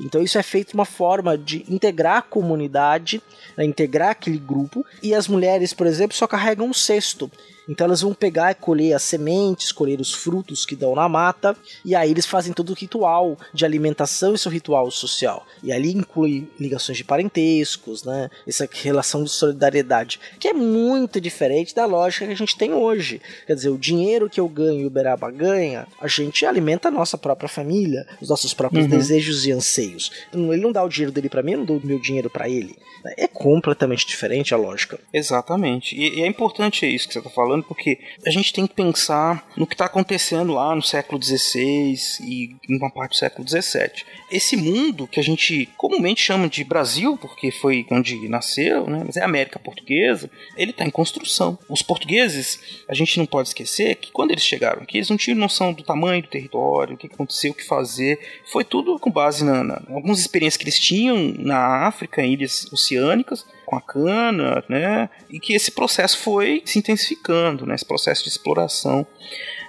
[0.00, 3.22] Então isso é feito uma forma de integrar a comunidade,
[3.56, 4.84] né, integrar aquele grupo.
[5.02, 7.30] E as mulheres, por exemplo, só carregam um cesto.
[7.68, 11.56] Então elas vão pegar e colher as sementes, colher os frutos que dão na mata,
[11.84, 15.46] e aí eles fazem todo o ritual de alimentação e seu ritual social.
[15.62, 18.30] E ali inclui ligações de parentescos, né?
[18.46, 23.20] Essa relação de solidariedade, que é muito diferente da lógica que a gente tem hoje.
[23.46, 26.90] Quer dizer, o dinheiro que eu ganho e o Beraba ganha, a gente alimenta a
[26.90, 28.90] nossa própria família, os nossos próprios uhum.
[28.90, 30.10] desejos e anseios.
[30.32, 32.48] Ele não dá o dinheiro dele para mim, eu não dou o meu dinheiro para
[32.48, 32.76] ele.
[33.16, 34.98] É completamente diferente a lógica.
[35.12, 35.96] Exatamente.
[35.96, 39.46] E, e é importante isso que você está falando, porque a gente tem que pensar
[39.56, 44.04] no que está acontecendo lá no século XVI e em uma parte do século XVII.
[44.30, 49.02] Esse mundo que a gente comumente chama de Brasil, porque foi onde nasceu, né?
[49.04, 51.58] mas é América Portuguesa, ele está em construção.
[51.68, 55.38] Os portugueses, a gente não pode esquecer que quando eles chegaram aqui, eles não tinham
[55.38, 58.18] noção do tamanho do território, o que aconteceu, o que fazer.
[58.46, 62.70] Foi tudo com base na, na algumas experiências que eles tinham na África, em ilhas
[62.72, 65.08] oceânicas, com a cana, né?
[65.30, 67.76] E que esse processo foi se intensificando, né?
[67.76, 69.06] Esse processo de exploração.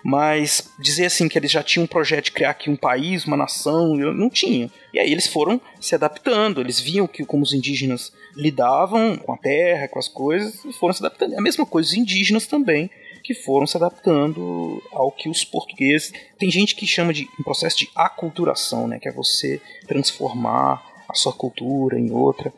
[0.03, 3.37] Mas dizer assim que eles já tinham um projeto de criar aqui um país, uma
[3.37, 4.71] nação, não tinha.
[4.91, 9.37] E aí eles foram se adaptando, eles viam que como os indígenas lidavam com a
[9.37, 11.37] terra, com as coisas, e foram se adaptando.
[11.37, 12.89] A mesma coisa os indígenas também,
[13.23, 16.11] que foram se adaptando ao que os portugueses.
[16.39, 18.97] Tem gente que chama de um processo de aculturação, né?
[18.97, 22.51] Que é você transformar a sua cultura em outra.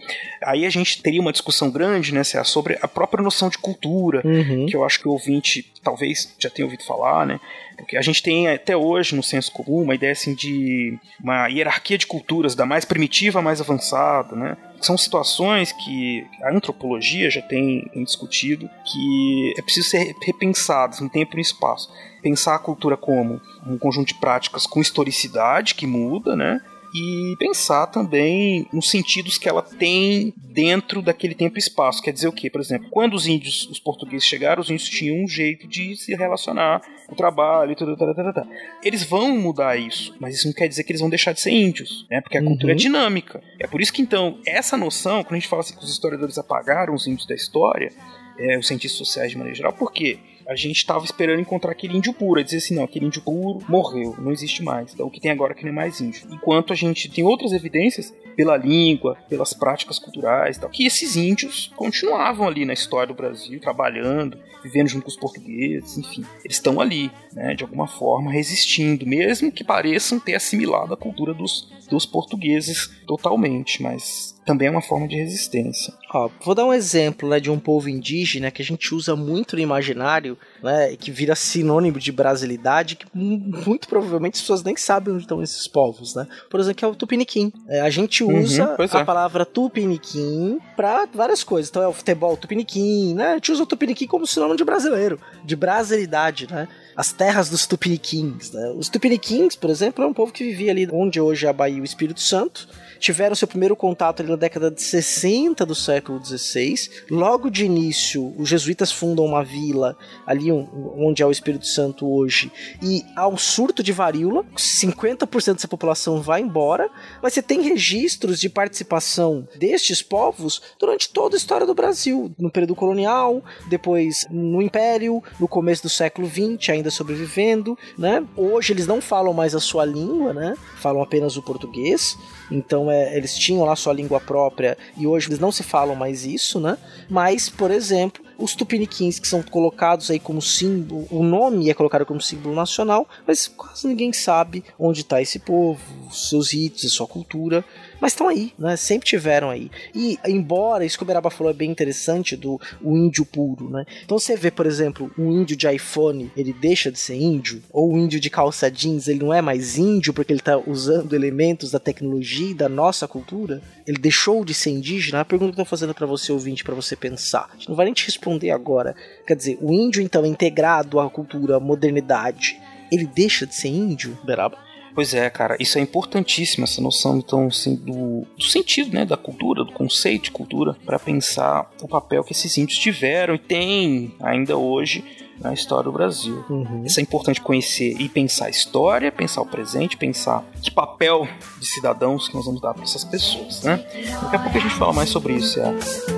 [0.44, 4.66] Aí a gente teria uma discussão grande, né, sobre a própria noção de cultura, uhum.
[4.66, 7.40] que eu acho que o ouvinte talvez já tenha ouvido falar, né?
[7.76, 11.98] Porque a gente tem até hoje no senso comum uma ideia assim de uma hierarquia
[11.98, 14.56] de culturas, da mais primitiva à mais avançada, né?
[14.80, 21.34] São situações que a antropologia já tem discutido que é preciso ser repensadas no tempo
[21.34, 21.92] e no espaço.
[22.22, 26.62] Pensar a cultura como um conjunto de práticas com historicidade que muda, né?
[26.94, 32.02] E pensar também nos sentidos que ela tem dentro daquele tempo e espaço.
[32.02, 32.50] Quer dizer o quê?
[32.50, 36.14] Por exemplo, quando os índios, os portugueses chegaram, os índios tinham um jeito de se
[36.16, 38.48] relacionar com o trabalho e tudo, tudo, tudo, tudo.
[38.84, 41.52] Eles vão mudar isso, mas isso não quer dizer que eles vão deixar de ser
[41.52, 42.22] índios, né?
[42.22, 42.50] Porque a uhum.
[42.50, 43.42] cultura é dinâmica.
[43.60, 46.38] É por isso que então, essa noção, quando a gente fala assim que os historiadores
[46.38, 47.92] apagaram os índios da história,
[48.38, 50.20] é, os cientistas sociais de maneira geral, por quê?
[50.54, 52.38] A gente estava esperando encontrar aquele índio puro.
[52.38, 54.94] Aí dizer assim, não, aquele índio puro morreu, não existe mais.
[54.94, 56.28] Então o que tem agora é que não é mais índio.
[56.32, 61.72] Enquanto a gente tem outras evidências pela língua, pelas práticas culturais, tal, que esses índios
[61.76, 66.80] continuavam ali na história do Brasil, trabalhando, vivendo junto com os portugueses, enfim, eles estão
[66.80, 72.06] ali, né, de alguma forma resistindo, mesmo que pareçam ter assimilado a cultura dos, dos
[72.06, 75.94] portugueses totalmente, mas também é uma forma de resistência.
[76.14, 79.56] Ó, vou dar um exemplo né, de um povo indígena que a gente usa muito
[79.56, 85.14] no imaginário, né, que vira sinônimo de brasilidade, que muito provavelmente as pessoas nem sabem
[85.14, 86.28] onde estão esses povos, né?
[86.50, 87.52] Por exemplo, que é o tupiniquim.
[87.68, 89.04] É, a gente Uhum, usa pois a é.
[89.04, 91.70] palavra tupiniquim para várias coisas.
[91.70, 93.32] Então é o futebol tupiniquim, né?
[93.32, 96.68] A gente usa o tupiniquim como sinônimo de brasileiro, de brasilidade, né?
[96.96, 98.74] As terras dos tupiniquins, né?
[98.78, 101.78] Os tupiniquins, por exemplo, é um povo que vivia ali onde hoje é a Bahia
[101.78, 102.68] e o Espírito Santo,
[103.04, 106.90] tiveram seu primeiro contato ali na década de 60 do século XVI.
[107.12, 112.50] Logo de início, os jesuítas fundam uma vila ali onde é o Espírito Santo hoje,
[112.82, 116.90] e há um surto de varíola, 50% dessa população vai embora,
[117.22, 122.50] mas você tem registros de participação destes povos durante toda a história do Brasil, no
[122.50, 128.26] período colonial, depois no Império, no começo do século XX, ainda sobrevivendo, né?
[128.38, 130.56] Hoje eles não falam mais a sua língua, né?
[130.78, 132.18] Falam apenas o português.
[132.52, 136.26] Então é, eles tinham lá sua língua própria e hoje eles não se falam mais
[136.26, 136.78] isso, né?
[137.10, 142.06] Mas, por exemplo, os tupiniquins que são colocados aí como símbolo, o nome é colocado
[142.06, 145.80] como símbolo nacional, mas quase ninguém sabe onde está esse povo,
[146.12, 147.64] seus ritos, sua cultura,
[148.04, 148.76] mas estão aí, né?
[148.76, 149.72] Sempre tiveram aí.
[149.96, 153.86] E embora isso que o Beraba falou é bem interessante do o índio puro, né?
[154.04, 157.94] Então você vê, por exemplo, um índio de iPhone, ele deixa de ser índio, ou
[157.94, 161.72] um índio de calça jeans, ele não é mais índio porque ele está usando elementos
[161.72, 165.22] da tecnologia e da nossa cultura, ele deixou de ser indígena.
[165.22, 167.76] A pergunta que eu tô fazendo para você ouvinte, para você pensar, a gente não
[167.78, 168.98] vai nem te responder agora.
[169.26, 172.60] Quer dizer, o índio então integrado à cultura, à modernidade,
[172.92, 174.73] ele deixa de ser índio, Beraba?
[174.94, 179.18] Pois é, cara, isso é importantíssimo, essa noção então assim, do, do sentido, né, da
[179.18, 184.14] cultura, do conceito de cultura, para pensar o papel que esses índios tiveram e têm
[184.20, 185.04] ainda hoje
[185.40, 186.44] na história do Brasil.
[186.50, 186.84] Uhum.
[186.86, 191.28] Isso é importante conhecer e pensar a história, pensar o presente, pensar que papel
[191.60, 193.78] de cidadãos que nós vamos dar para essas pessoas, né?
[194.22, 195.72] Daqui a pouco a gente fala mais sobre isso, é.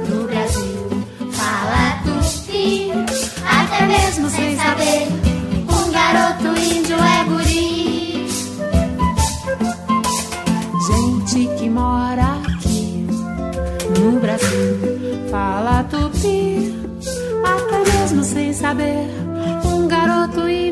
[0.09, 0.89] No Brasil,
[1.31, 2.91] fala tupi,
[3.43, 5.07] até mesmo sem saber.
[5.67, 6.54] Um garoto
[11.75, 13.05] mora aqui
[13.99, 16.73] no Brasil fala tupi,
[17.43, 19.09] até mesmo sem saber.
[19.65, 20.64] Um garoto índio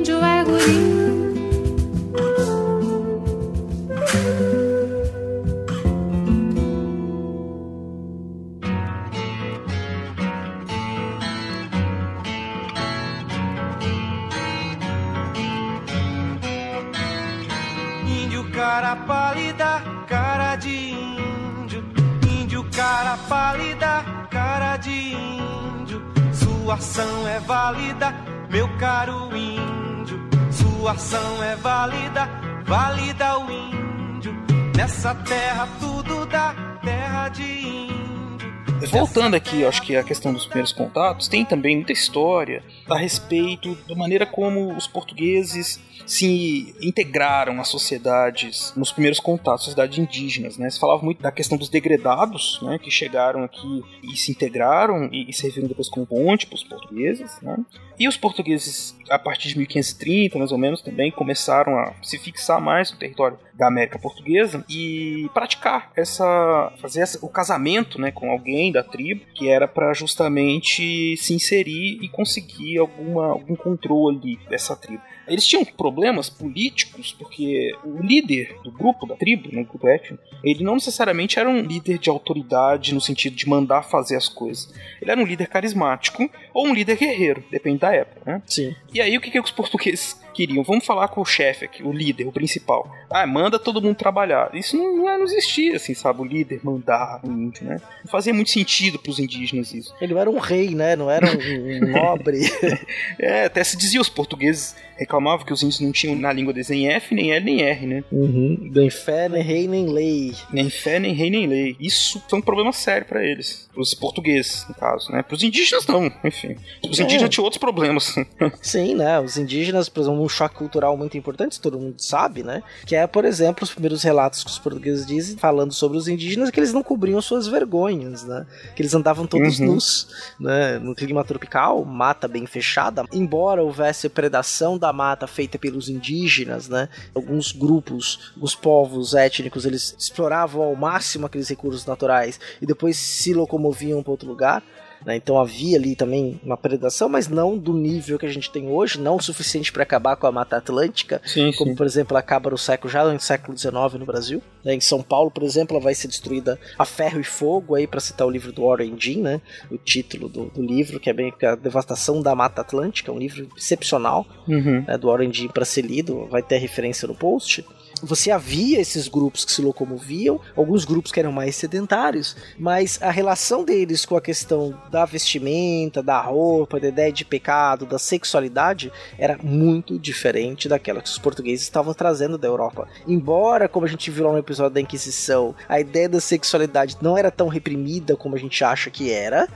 [38.94, 39.03] before.
[39.14, 43.78] Voltando aqui, acho que a questão dos primeiros contatos, tem também muita história a respeito
[43.88, 50.68] da maneira como os portugueses se integraram às sociedades nos primeiros contatos, sociedades indígenas, né?
[50.68, 52.80] Se falava muito da questão dos degredados, né?
[52.80, 57.40] Que chegaram aqui e se integraram e, e serviram depois como ponte para os portugueses,
[57.44, 57.56] né?
[58.00, 62.60] E os portugueses, a partir de 1530, mais ou menos, também começaram a se fixar
[62.60, 68.32] mais no território da América Portuguesa e praticar essa, fazer essa, o casamento, né, com
[68.32, 69.03] alguém da tribo
[69.36, 75.02] que era para justamente se inserir e conseguir alguma, algum controle dessa tribo.
[75.28, 80.64] Eles tinham problemas políticos porque o líder do grupo, da tribo, né, grupo étnico, ele
[80.64, 84.74] não necessariamente era um líder de autoridade no sentido de mandar fazer as coisas.
[85.02, 88.42] Ele era um líder carismático ou um líder guerreiro, depende da época, né?
[88.46, 88.76] Sim.
[88.94, 90.64] E aí o que, que os portugueses queriam?
[90.64, 92.90] Vamos falar com o chefe aqui, o líder, o principal.
[93.10, 94.54] Ah, manda todo mundo trabalhar.
[94.54, 96.22] Isso não, não, não existia, assim, sabe?
[96.22, 97.78] O líder mandar o índio, né?
[98.04, 99.94] Não fazia muito sentido pros indígenas isso.
[100.00, 100.96] Ele não era um rei, né?
[100.96, 102.42] Não era um, um nobre.
[103.20, 106.70] é, até se dizia, os portugueses reclamavam que os índios não tinham na língua deles
[106.70, 108.04] nem F, nem L, nem R, né?
[108.12, 108.70] Uhum.
[108.72, 110.34] Nem fé, nem rei, nem lei.
[110.52, 111.76] Nem fé, nem rei, nem lei.
[111.80, 113.68] Isso foi um problema sério para eles.
[113.74, 115.24] Pros portugueses, no caso, né?
[115.24, 116.43] Pros indígenas, não, enfim.
[116.90, 117.04] Os É.
[117.04, 118.16] indígenas tinham outros problemas.
[118.62, 119.20] Sim, né?
[119.20, 122.62] Os indígenas, por exemplo, um choque cultural muito importante, todo mundo sabe, né?
[122.86, 126.50] Que é, por exemplo, os primeiros relatos que os portugueses dizem, falando sobre os indígenas,
[126.50, 128.46] que eles não cobriam suas vergonhas, né?
[128.76, 129.68] Que eles andavam todos Uhum.
[129.68, 130.08] nus,
[130.40, 130.80] né?
[130.80, 133.04] No clima tropical, mata bem fechada.
[133.14, 136.90] Embora houvesse predação da mata feita pelos indígenas, né?
[137.16, 143.34] Alguns grupos, os povos étnicos, eles exploravam ao máximo aqueles recursos naturais e depois se
[143.34, 144.64] locomoviam para outro lugar.
[145.06, 145.16] Né?
[145.16, 149.00] Então havia ali também uma predação, mas não do nível que a gente tem hoje,
[149.00, 151.76] não o suficiente para acabar com a Mata Atlântica, Sim, como sim.
[151.76, 154.42] por exemplo acaba no século já no século XIX no Brasil.
[154.64, 154.74] né?
[154.74, 158.00] Em São Paulo, por exemplo, ela vai ser destruída a ferro e fogo aí para
[158.00, 159.42] citar o livro do Warren Dean, né?
[159.72, 163.18] O título do, do livro que é bem que a devastação da Mata Atlântica, um
[163.20, 164.84] livro excepcional Uhum.
[164.88, 167.66] né, do Warren Dean para ser lido, vai ter referência no post.
[168.04, 173.10] Você havia esses grupos que se locomoviam, alguns grupos que eram mais sedentários, mas a
[173.10, 178.92] relação deles com a questão da vestimenta, da roupa, da ideia de pecado, da sexualidade,
[179.18, 182.90] era muito diferente daquela que os portugueses estavam trazendo da Europa.
[183.08, 187.18] Embora, como a gente viu lá no episódio da Inquisição, a ideia da sexualidade não
[187.18, 189.48] era tão reprimida como a gente acha que era,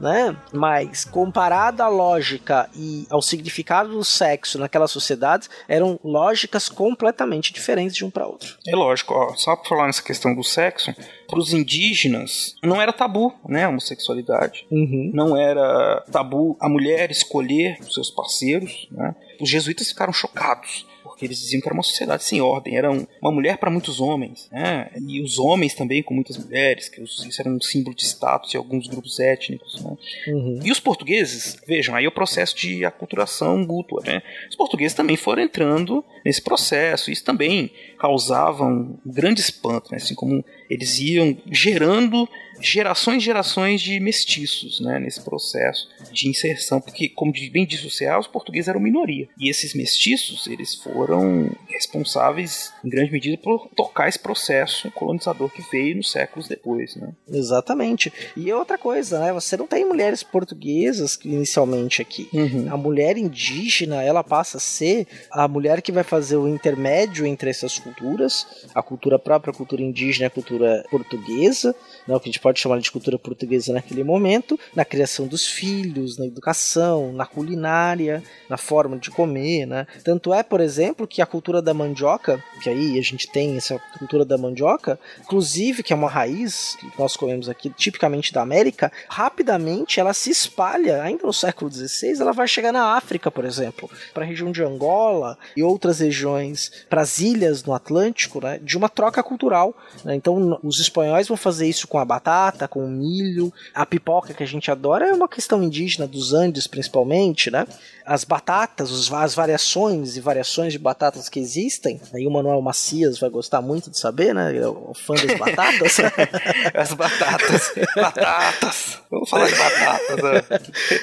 [0.00, 0.36] né?
[0.52, 7.94] Mas comparado à lógica e ao significado do sexo naquelas sociedades, eram lógicas completamente diferentes
[7.96, 8.56] de um para outro.
[8.66, 10.94] É lógico, ó, só pra falar nessa questão do sexo,
[11.28, 14.66] pros indígenas não era tabu, né, a homossexualidade.
[14.70, 15.10] Uhum.
[15.14, 19.14] Não era tabu a mulher escolher os seus parceiros, né?
[19.40, 20.86] Os jesuítas ficaram chocados.
[21.14, 24.00] Porque eles diziam que era uma sociedade sem ordem, era um- uma mulher para muitos
[24.00, 24.90] homens, né?
[25.06, 28.52] e os homens também com muitas mulheres, que os- isso era um símbolo de status
[28.52, 29.80] em alguns grupos étnicos.
[29.80, 29.96] Né?
[30.28, 30.58] Uhum.
[30.64, 34.22] E os portugueses, vejam, aí é o processo de aculturação mútua, né?
[34.50, 39.98] Os portugueses também foram entrando nesse processo, isso também causava um grande espanto, né?
[39.98, 42.28] Assim como eles iam gerando
[42.70, 44.98] gerações e gerações de mestiços, né?
[44.98, 49.28] Nesse processo de inserção, porque, como bem disse o CA, os portugueses eram minoria.
[49.38, 55.62] E esses mestiços, eles foram responsáveis, em grande medida, por tocar esse processo colonizador que
[55.70, 57.12] veio nos séculos depois, né?
[57.28, 58.12] Exatamente.
[58.36, 59.32] E outra coisa, né?
[59.32, 62.28] Você não tem mulheres portuguesas inicialmente aqui.
[62.32, 62.72] Uhum.
[62.72, 67.50] A mulher indígena, ela passa a ser a mulher que vai fazer o intermédio entre
[67.50, 71.74] essas culturas, a cultura própria, a cultura indígena e a cultura portuguesa,
[72.06, 75.46] né, o que a gente pode chamar de cultura portuguesa naquele momento, na criação dos
[75.46, 79.86] filhos, na educação, na culinária, na forma de comer, né?
[80.02, 83.78] Tanto é, por exemplo, que a cultura da mandioca, que aí a gente tem essa
[83.98, 88.92] cultura da mandioca, inclusive que é uma raiz que nós comemos aqui tipicamente da América,
[89.08, 93.90] rapidamente ela se espalha, ainda no século XVI, ela vai chegar na África, por exemplo,
[94.12, 98.76] para a região de Angola e outras regiões, para as ilhas no Atlântico, né, de
[98.76, 99.74] uma troca cultural.
[100.04, 100.14] né?
[100.14, 104.42] Então os espanhóis vão fazer isso com a batata, com o milho, a pipoca que
[104.42, 107.68] a gente adora é uma questão indígena dos Andes principalmente, né?
[108.04, 113.30] As batatas, as variações e variações de batatas que existem, aí o Manuel Macias vai
[113.30, 114.50] gostar muito de saber, né?
[114.50, 115.98] Ele é o fã das batatas.
[116.74, 118.98] As batatas, batatas.
[119.08, 120.22] Vamos falar de batatas.
[120.22, 120.42] né?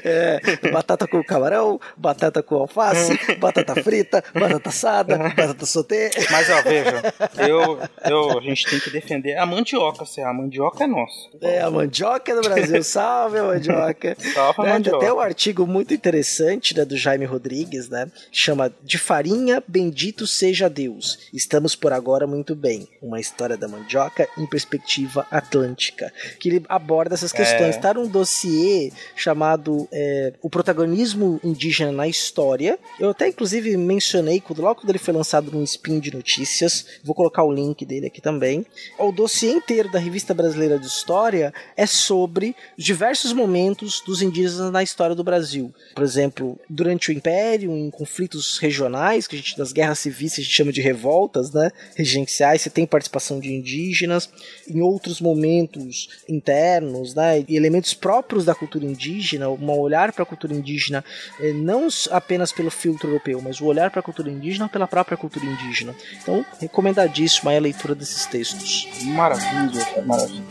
[0.04, 6.12] É, batata com camarão, batata com alface, batata frita, batata assada, batata sauté.
[6.30, 7.14] Mas ó, veja,
[7.48, 7.80] eu,
[8.10, 11.30] eu, a gente tem que defender a mandioca, se a mandioca é nossa.
[11.42, 12.84] É, a mandioca do Brasil.
[12.84, 14.16] Salve a mandioca.
[14.34, 15.00] Salve a Né, mandioca.
[15.00, 18.12] Tem até um artigo muito interessante né, do Jaime Rodrigues, né?
[18.32, 21.30] Chama De Farinha, Bendito Seja Deus.
[21.34, 22.88] Estamos por agora muito bem.
[23.02, 26.12] Uma história da mandioca em perspectiva atlântica.
[26.40, 27.76] Que ele aborda essas questões.
[27.76, 27.80] É.
[27.80, 32.78] Tá num dossiê chamado é, O Protagonismo Indígena na História.
[33.00, 36.86] Eu até, inclusive, mencionei quando, logo quando ele foi lançado num spin de notícias.
[37.04, 38.66] Vou colocar o link dele aqui também.
[38.98, 44.84] O dossiê inteiro da Revista Brasileira de História é sobre diversos momentos dos indígenas na
[44.84, 45.74] história do Brasil.
[45.96, 50.42] Por exemplo, durante o Império, em conflitos regionais, que a gente das guerras civis a
[50.42, 54.30] gente chama de revoltas, né, regenciais, você tem participação de indígenas.
[54.68, 60.26] Em outros momentos internos, né, e elementos próprios da cultura indígena, um olhar para a
[60.26, 61.04] cultura indígena
[61.40, 65.18] eh, não apenas pelo filtro europeu, mas o olhar para a cultura indígena pela própria
[65.18, 65.96] cultura indígena.
[66.22, 68.88] Então, recomendadíssimo aí a leitura desses textos.
[69.04, 70.44] Maravilha, maravilha.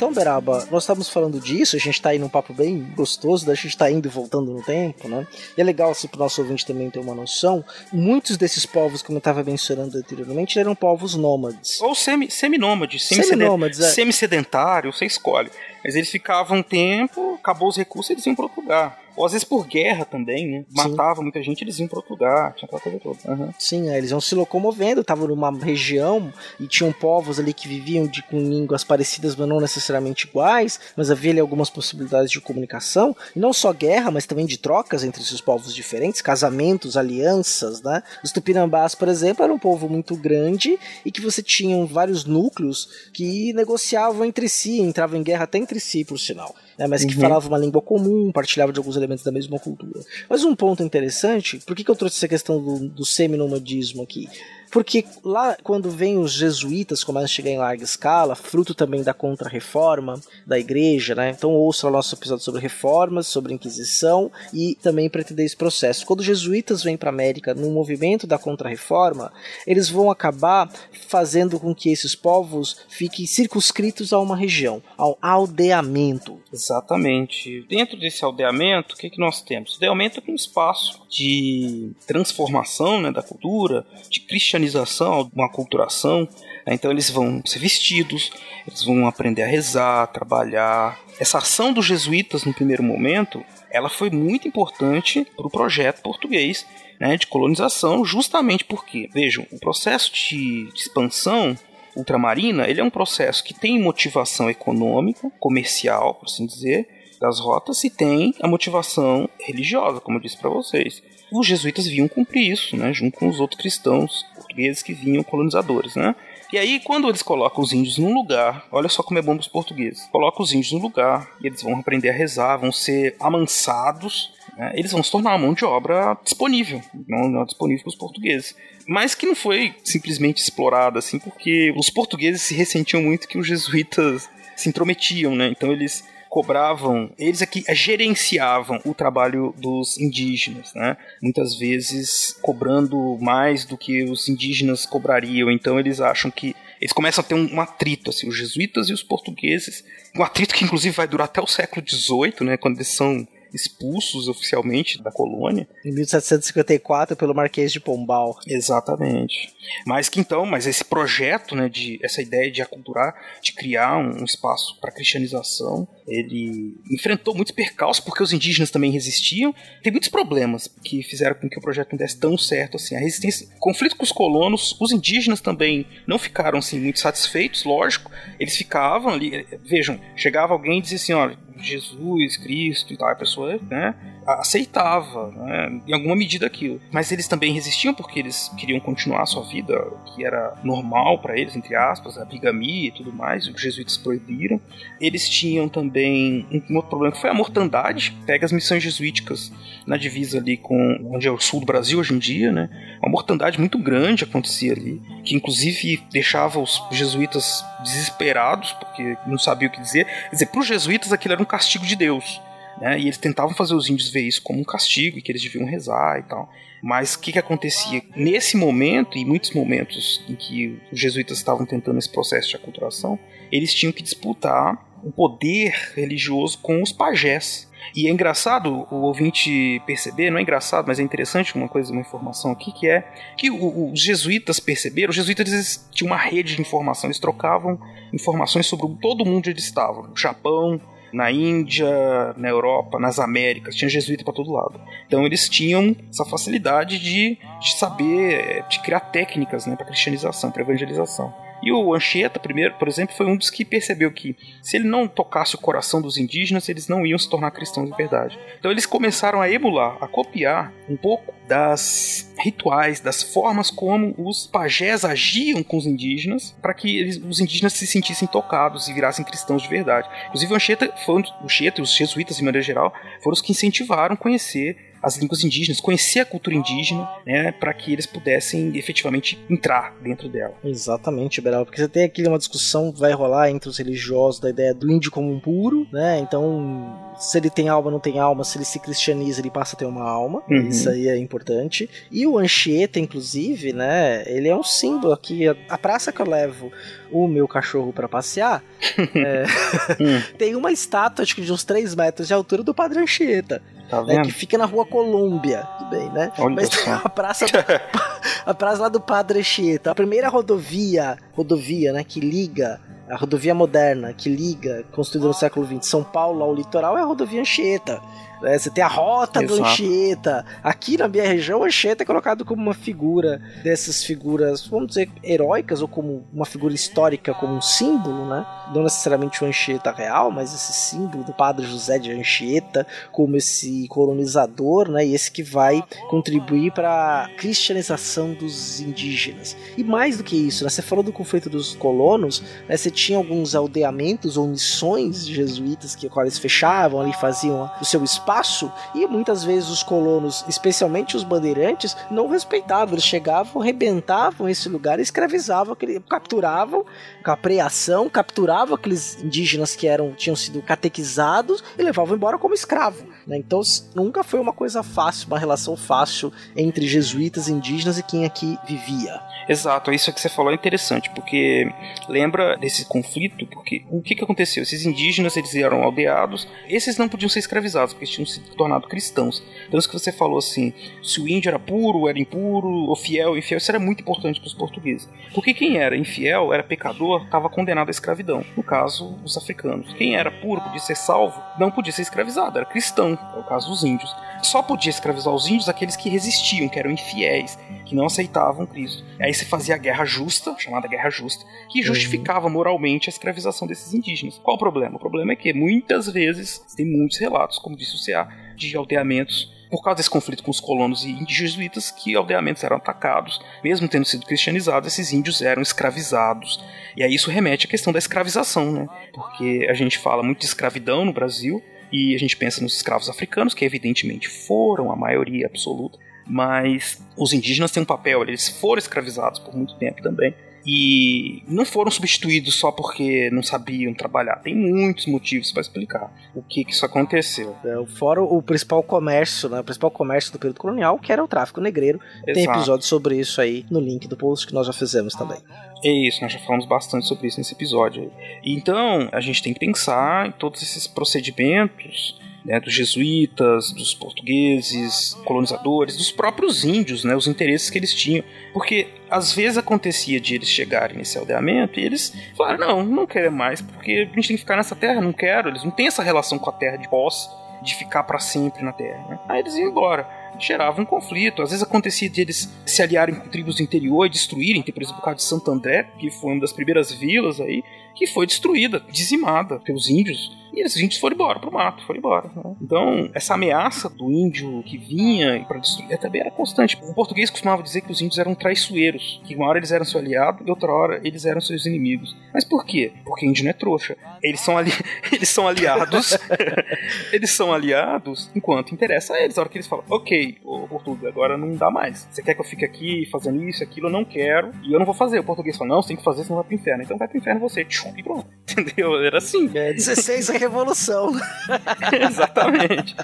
[0.00, 3.54] Então, Beraba, nós estamos falando disso, a gente tá aí num papo bem gostoso, da
[3.54, 5.26] gente tá indo e voltando no tempo, né?
[5.54, 7.62] E é legal, assim, pro nosso ouvinte também ter uma noção.
[7.92, 11.80] Muitos desses povos, como eu estava mencionando anteriormente, eram povos nômades.
[11.82, 13.90] Ou semi, seminômades, Seminômades, é.
[13.90, 15.50] semi-sedentário, você escolhe.
[15.84, 18.98] Mas eles ficavam um tempo, acabou os recursos, eles iam para outro lugar.
[19.20, 20.64] Ou às vezes por guerra também, né?
[20.74, 23.18] Matava muita gente, eles iam para outro lugar, tinha aquela coisa toda.
[23.30, 23.52] Uhum.
[23.58, 28.06] Sim, é, eles iam se locomovendo, estavam numa região e tinham povos ali que viviam
[28.06, 33.14] de, com línguas parecidas, mas não necessariamente iguais, mas havia ali algumas possibilidades de comunicação,
[33.36, 38.02] e não só guerra, mas também de trocas entre esses povos diferentes, casamentos, alianças, né?
[38.24, 42.88] Os Tupinambás, por exemplo, era um povo muito grande e que você tinha vários núcleos
[43.12, 47.14] que negociavam entre si, entravam em guerra até entre si, por sinal né, mas que
[47.14, 47.20] Uhum.
[47.20, 50.00] falava uma língua comum, partilhava de alguns elementos da mesma cultura.
[50.28, 54.26] Mas um ponto interessante, por que, que eu trouxe essa questão do, do seminomadismo aqui?
[54.70, 59.12] Porque lá, quando vem os jesuítas, começam a chegar em larga escala, fruto também da
[59.12, 61.30] contra-reforma da igreja, né?
[61.30, 66.06] Então ouça o nosso episódio sobre reformas, sobre Inquisição e também para entender esse processo.
[66.06, 69.32] Quando os jesuítas vêm para a América no movimento da contra-reforma,
[69.66, 70.70] eles vão acabar
[71.08, 76.40] fazendo com que esses povos fiquem circunscritos a uma região, ao aldeamento.
[76.52, 77.66] Exatamente.
[77.68, 79.72] Dentro desse aldeamento, o que, que nós temos?
[79.72, 86.28] O aldeamento é um espaço de transformação né, da cultura, de cristianização, uma culturação.
[86.66, 88.30] Então eles vão ser vestidos,
[88.66, 91.00] eles vão aprender a rezar, trabalhar.
[91.18, 96.64] Essa ação dos jesuítas no primeiro momento, ela foi muito importante para o projeto português
[97.00, 101.58] né, de colonização, justamente porque, vejam, o processo de, de expansão
[101.96, 106.86] ultramarina, ele é um processo que tem motivação econômica, comercial, por assim dizer,
[107.20, 111.02] das rotas e tem a motivação religiosa, como eu disse para vocês.
[111.30, 115.94] Os jesuítas vinham cumprir isso, né, junto com os outros cristãos portugueses que vinham colonizadores,
[115.94, 116.14] né?
[116.52, 119.46] E aí, quando eles colocam os índios num lugar, olha só como é bom os
[119.46, 120.08] portugueses.
[120.10, 124.72] Colocam os índios no lugar e eles vão aprender a rezar, vão ser amansados, né?
[124.74, 128.56] eles vão se tornar uma mão de obra disponível, não, não disponível para os portugueses.
[128.88, 133.46] Mas que não foi simplesmente explorada assim, porque os portugueses se ressentiam muito que os
[133.46, 135.46] jesuítas se intrometiam, né?
[135.48, 140.96] Então eles cobravam, eles aqui gerenciavam o trabalho dos indígenas, né?
[141.20, 145.50] Muitas vezes cobrando mais do que os indígenas cobrariam.
[145.50, 148.92] Então eles acham que eles começam a ter um, um atrito, assim, os jesuítas e
[148.92, 149.84] os portugueses,
[150.16, 152.56] um atrito que inclusive vai durar até o século XVIII, né?
[152.56, 155.68] Quando eles são expulsos oficialmente da colônia.
[155.84, 158.38] Em 1754 pelo Marquês de Pombal.
[158.46, 159.54] Exatamente.
[159.86, 164.20] Mas que então, mas esse projeto, né, de essa ideia de aculturar, de criar um,
[164.20, 169.54] um espaço para cristianização, ele enfrentou muitos percalços porque os indígenas também resistiam.
[169.82, 172.96] Tem muitos problemas que fizeram com que o projeto não desse tão certo assim.
[172.96, 178.10] A resistência, conflito com os colonos, os indígenas também não ficaram assim muito satisfeitos, lógico.
[178.38, 183.14] Eles ficavam ali, vejam, chegava alguém e dizia assim, olha, Jesus, Cristo e tal, a
[183.14, 183.94] pessoa, né,
[184.26, 186.80] aceitava, né, em alguma medida aquilo.
[186.92, 191.38] Mas eles também resistiam porque eles queriam continuar a sua vida, que era normal para
[191.38, 194.60] eles, entre aspas, a bigamia e tudo mais, os jesuítas proibiram.
[195.00, 198.16] Eles tinham também um outro problema que foi a mortandade.
[198.26, 199.52] Pega as missões jesuíticas
[199.86, 202.68] na divisa ali com onde é o sul do Brasil hoje em dia, né?
[203.02, 209.68] Uma mortandade muito grande acontecia ali, que inclusive deixava os jesuítas desesperados porque não sabiam
[209.68, 210.04] o que dizer.
[210.04, 212.40] Quer dizer, para os jesuítas aquilo era um castigo de Deus.
[212.80, 212.98] Né?
[212.98, 215.66] E eles tentavam fazer os índios ver isso como um castigo e que eles deviam
[215.66, 216.50] rezar e tal.
[216.82, 218.02] Mas o que, que acontecia?
[218.16, 223.18] Nesse momento, e muitos momentos em que os jesuítas estavam tentando esse processo de aculturação,
[223.52, 227.68] eles tinham que disputar o poder religioso com os pajés.
[227.94, 232.00] E é engraçado o ouvinte perceber, não é engraçado, mas é interessante uma coisa, uma
[232.00, 233.06] informação aqui, que é
[233.36, 237.80] que o, os jesuítas perceberam, os jesuítas tinham uma rede de informação, eles trocavam
[238.12, 240.04] informações sobre todo o mundo onde eles estavam.
[240.04, 240.80] No Japão,
[241.12, 244.80] na Índia, na Europa, nas Américas, tinha jesuíta para todo lado.
[245.06, 250.62] Então eles tinham essa facilidade de, de saber, de criar técnicas né, para cristianização, para
[250.62, 251.32] evangelização.
[251.62, 255.06] E o Anchieta, primeiro, por exemplo, foi um dos que percebeu que se ele não
[255.06, 258.38] tocasse o coração dos indígenas, eles não iam se tornar cristãos de verdade.
[258.58, 264.46] Então eles começaram a emular, a copiar um pouco das rituais, das formas como os
[264.46, 269.24] pajés agiam com os indígenas, para que eles, os indígenas se sentissem tocados e virassem
[269.24, 270.08] cristãos de verdade.
[270.28, 273.52] Inclusive o Anchieta, foi o Anchieta e os jesuítas, de maneira geral, foram os que
[273.52, 279.38] incentivaram conhecer as línguas indígenas, conhecer a cultura indígena, né, para que eles pudessem efetivamente
[279.48, 280.54] entrar dentro dela.
[280.62, 284.74] Exatamente, Beral, porque você tem aqui uma discussão vai rolar entre os religiosos da ideia
[284.74, 286.18] do índio como um puro, né?
[286.18, 289.78] Então, se ele tem alma, não tem alma, se ele se cristianiza, ele passa a
[289.78, 290.42] ter uma alma.
[290.48, 290.68] Uhum.
[290.68, 291.88] Isso aí é importante.
[292.10, 294.24] E o Anchieta, inclusive, né?
[294.26, 295.48] Ele é um símbolo aqui.
[295.48, 296.72] A, a praça que eu levo
[297.10, 298.62] o meu cachorro para passear
[299.14, 299.44] é,
[300.38, 303.62] tem uma estátua, acho que de uns 3 metros de altura, do Padre Anchieta.
[303.90, 306.30] Tá né, que fica na rua Colômbia, tudo bem, né?
[306.38, 306.94] Olha Mas só.
[307.04, 307.46] a praça,
[308.46, 312.80] a praça lá do Padre Anchieta, a primeira rodovia, rodovia, né, que liga
[313.10, 317.04] a rodovia moderna que liga, construída no século XX, São Paulo ao litoral é a
[317.04, 318.00] rodovia Anchieta.
[318.40, 318.58] né?
[318.58, 319.62] Você tem a rota do Exato.
[319.68, 320.44] Anchieta.
[320.62, 325.10] Aqui na minha região, o Anchieta é colocado como uma figura dessas figuras, vamos dizer,
[325.22, 328.46] heróicas, ou como uma figura histórica, como um símbolo, né?
[328.74, 333.86] Não necessariamente o Anchieta real, mas esse símbolo do padre José de Anchieta, como esse
[333.88, 335.04] colonizador, né?
[335.04, 339.56] E esse que vai contribuir para a cristianização dos indígenas.
[339.76, 340.70] E mais do que isso, né?
[340.70, 342.76] Você falou do conflito dos colonos, né?
[342.76, 348.70] Você tinha alguns aldeamentos ou missões jesuítas que eles fechavam ali, faziam o seu espaço,
[348.94, 352.94] e muitas vezes os colonos, especialmente os bandeirantes, não respeitavam.
[352.94, 355.76] Eles chegavam, arrebentavam esse lugar escravizavam,
[356.08, 356.84] capturavam
[357.22, 362.54] com a preação, capturavam aqueles indígenas que eram tinham sido catequizados e levavam embora como
[362.54, 363.04] escravo.
[363.26, 363.36] né?
[363.36, 363.60] Então
[363.94, 369.20] nunca foi uma coisa fácil, uma relação fácil entre jesuítas indígenas e quem aqui vivia.
[369.48, 371.68] Exato, isso que você falou é interessante, porque
[372.08, 374.62] lembra desse conflito, porque o que, que aconteceu?
[374.62, 378.86] Esses indígenas, eles eram aldeados, esses não podiam ser escravizados, porque eles tinham se tornado
[378.86, 379.42] cristãos.
[379.66, 383.36] Então isso que você falou assim, se o índio era puro, era impuro, ou fiel,
[383.36, 385.08] infiel, isso era muito importante para os portugueses.
[385.34, 388.44] Porque quem era infiel, era pecador, estava condenado à escravidão.
[388.56, 389.92] No caso, os africanos.
[389.94, 393.68] Quem era puro, podia ser salvo, não podia ser escravizado, era cristão, é o caso
[393.68, 394.14] dos índios.
[394.42, 399.04] Só podia escravizar os índios aqueles que resistiam, que eram infiéis, que não aceitavam Cristo.
[399.20, 403.92] Aí se fazia a guerra justa, chamada guerra justa, que justificava moralmente a escravização desses
[403.92, 404.38] indígenas.
[404.42, 404.96] Qual o problema?
[404.96, 409.59] O problema é que muitas vezes, tem muitos relatos, como disse o CA, de aldeamentos
[409.70, 414.04] por causa desse conflito com os colonos e jesuítas, que aldeamentos eram atacados, mesmo tendo
[414.04, 416.62] sido cristianizados, esses índios eram escravizados.
[416.96, 418.88] E aí isso remete à questão da escravização, né?
[419.14, 421.62] Porque a gente fala muito de escravidão no Brasil,
[421.92, 427.32] e a gente pensa nos escravos africanos, que evidentemente foram a maioria absoluta, mas os
[427.32, 430.34] indígenas têm um papel, eles foram escravizados por muito tempo também.
[430.66, 434.36] E não foram substituídos só porque não sabiam trabalhar.
[434.36, 437.56] Tem muitos motivos para explicar o que, que isso aconteceu.
[437.64, 439.60] É, Fora o principal comércio, né?
[439.60, 442.00] O principal comércio do período colonial, que era o tráfico negreiro.
[442.24, 442.58] Tem Exato.
[442.58, 445.38] episódio sobre isso aí no link do post que nós já fizemos também.
[445.82, 448.02] É isso, nós já falamos bastante sobre isso nesse episódio.
[448.02, 448.10] aí.
[448.44, 455.14] Então, a gente tem que pensar em todos esses procedimentos né, dos jesuítas, dos portugueses,
[455.24, 458.24] colonizadores, dos próprios índios, né, os interesses que eles tinham.
[458.52, 463.32] Porque às vezes acontecia de eles chegarem nesse aldeamento e eles falaram: não, não quero
[463.32, 465.48] mais, porque a gente tem que ficar nessa terra, não quero.
[465.48, 467.28] Eles não têm essa relação com a terra de posse,
[467.62, 469.04] de ficar para sempre na terra.
[469.08, 469.18] Né?
[469.28, 471.42] Aí eles iam embora gerava um conflito.
[471.42, 474.62] Às vezes acontecia de eles se aliarem com tribos do interior e destruírem.
[474.62, 477.62] Tem, por exemplo, o caso de Santo André, que foi uma das primeiras vilas aí,
[477.94, 480.36] que foi destruída, dizimada pelos índios.
[480.52, 482.30] E esses índios foram embora pro mato, foram embora.
[482.34, 482.56] né?
[482.60, 486.78] Então, essa ameaça do índio que vinha para destruir também era constante.
[486.82, 490.00] O português costumava dizer que os índios eram traiçoeiros, que uma hora eles eram seu
[490.00, 492.16] aliado e outra hora eles eram seus inimigos.
[492.32, 492.92] Mas por quê?
[493.04, 493.96] Porque índio não é trouxa.
[494.22, 494.72] Eles são, ali...
[495.12, 496.18] eles são aliados,
[497.12, 499.36] eles são aliados enquanto interessa a eles.
[499.36, 502.08] A hora que eles falam, ok, ô português, agora não dá mais.
[502.10, 504.86] Você quer que eu fique aqui fazendo isso, aquilo, eu não quero, e eu não
[504.86, 505.18] vou fazer.
[505.18, 506.82] O português fala, não, você tem que fazer, senão vai pro inferno.
[506.82, 508.26] Então vai pro inferno você, tchum, e pronto.
[508.50, 508.96] Entendeu?
[509.02, 509.50] Era assim.
[509.54, 511.12] É 16 a revolução.
[511.92, 512.96] Exatamente.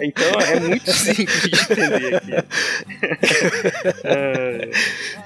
[0.00, 2.32] Então é muito simples de entender aqui.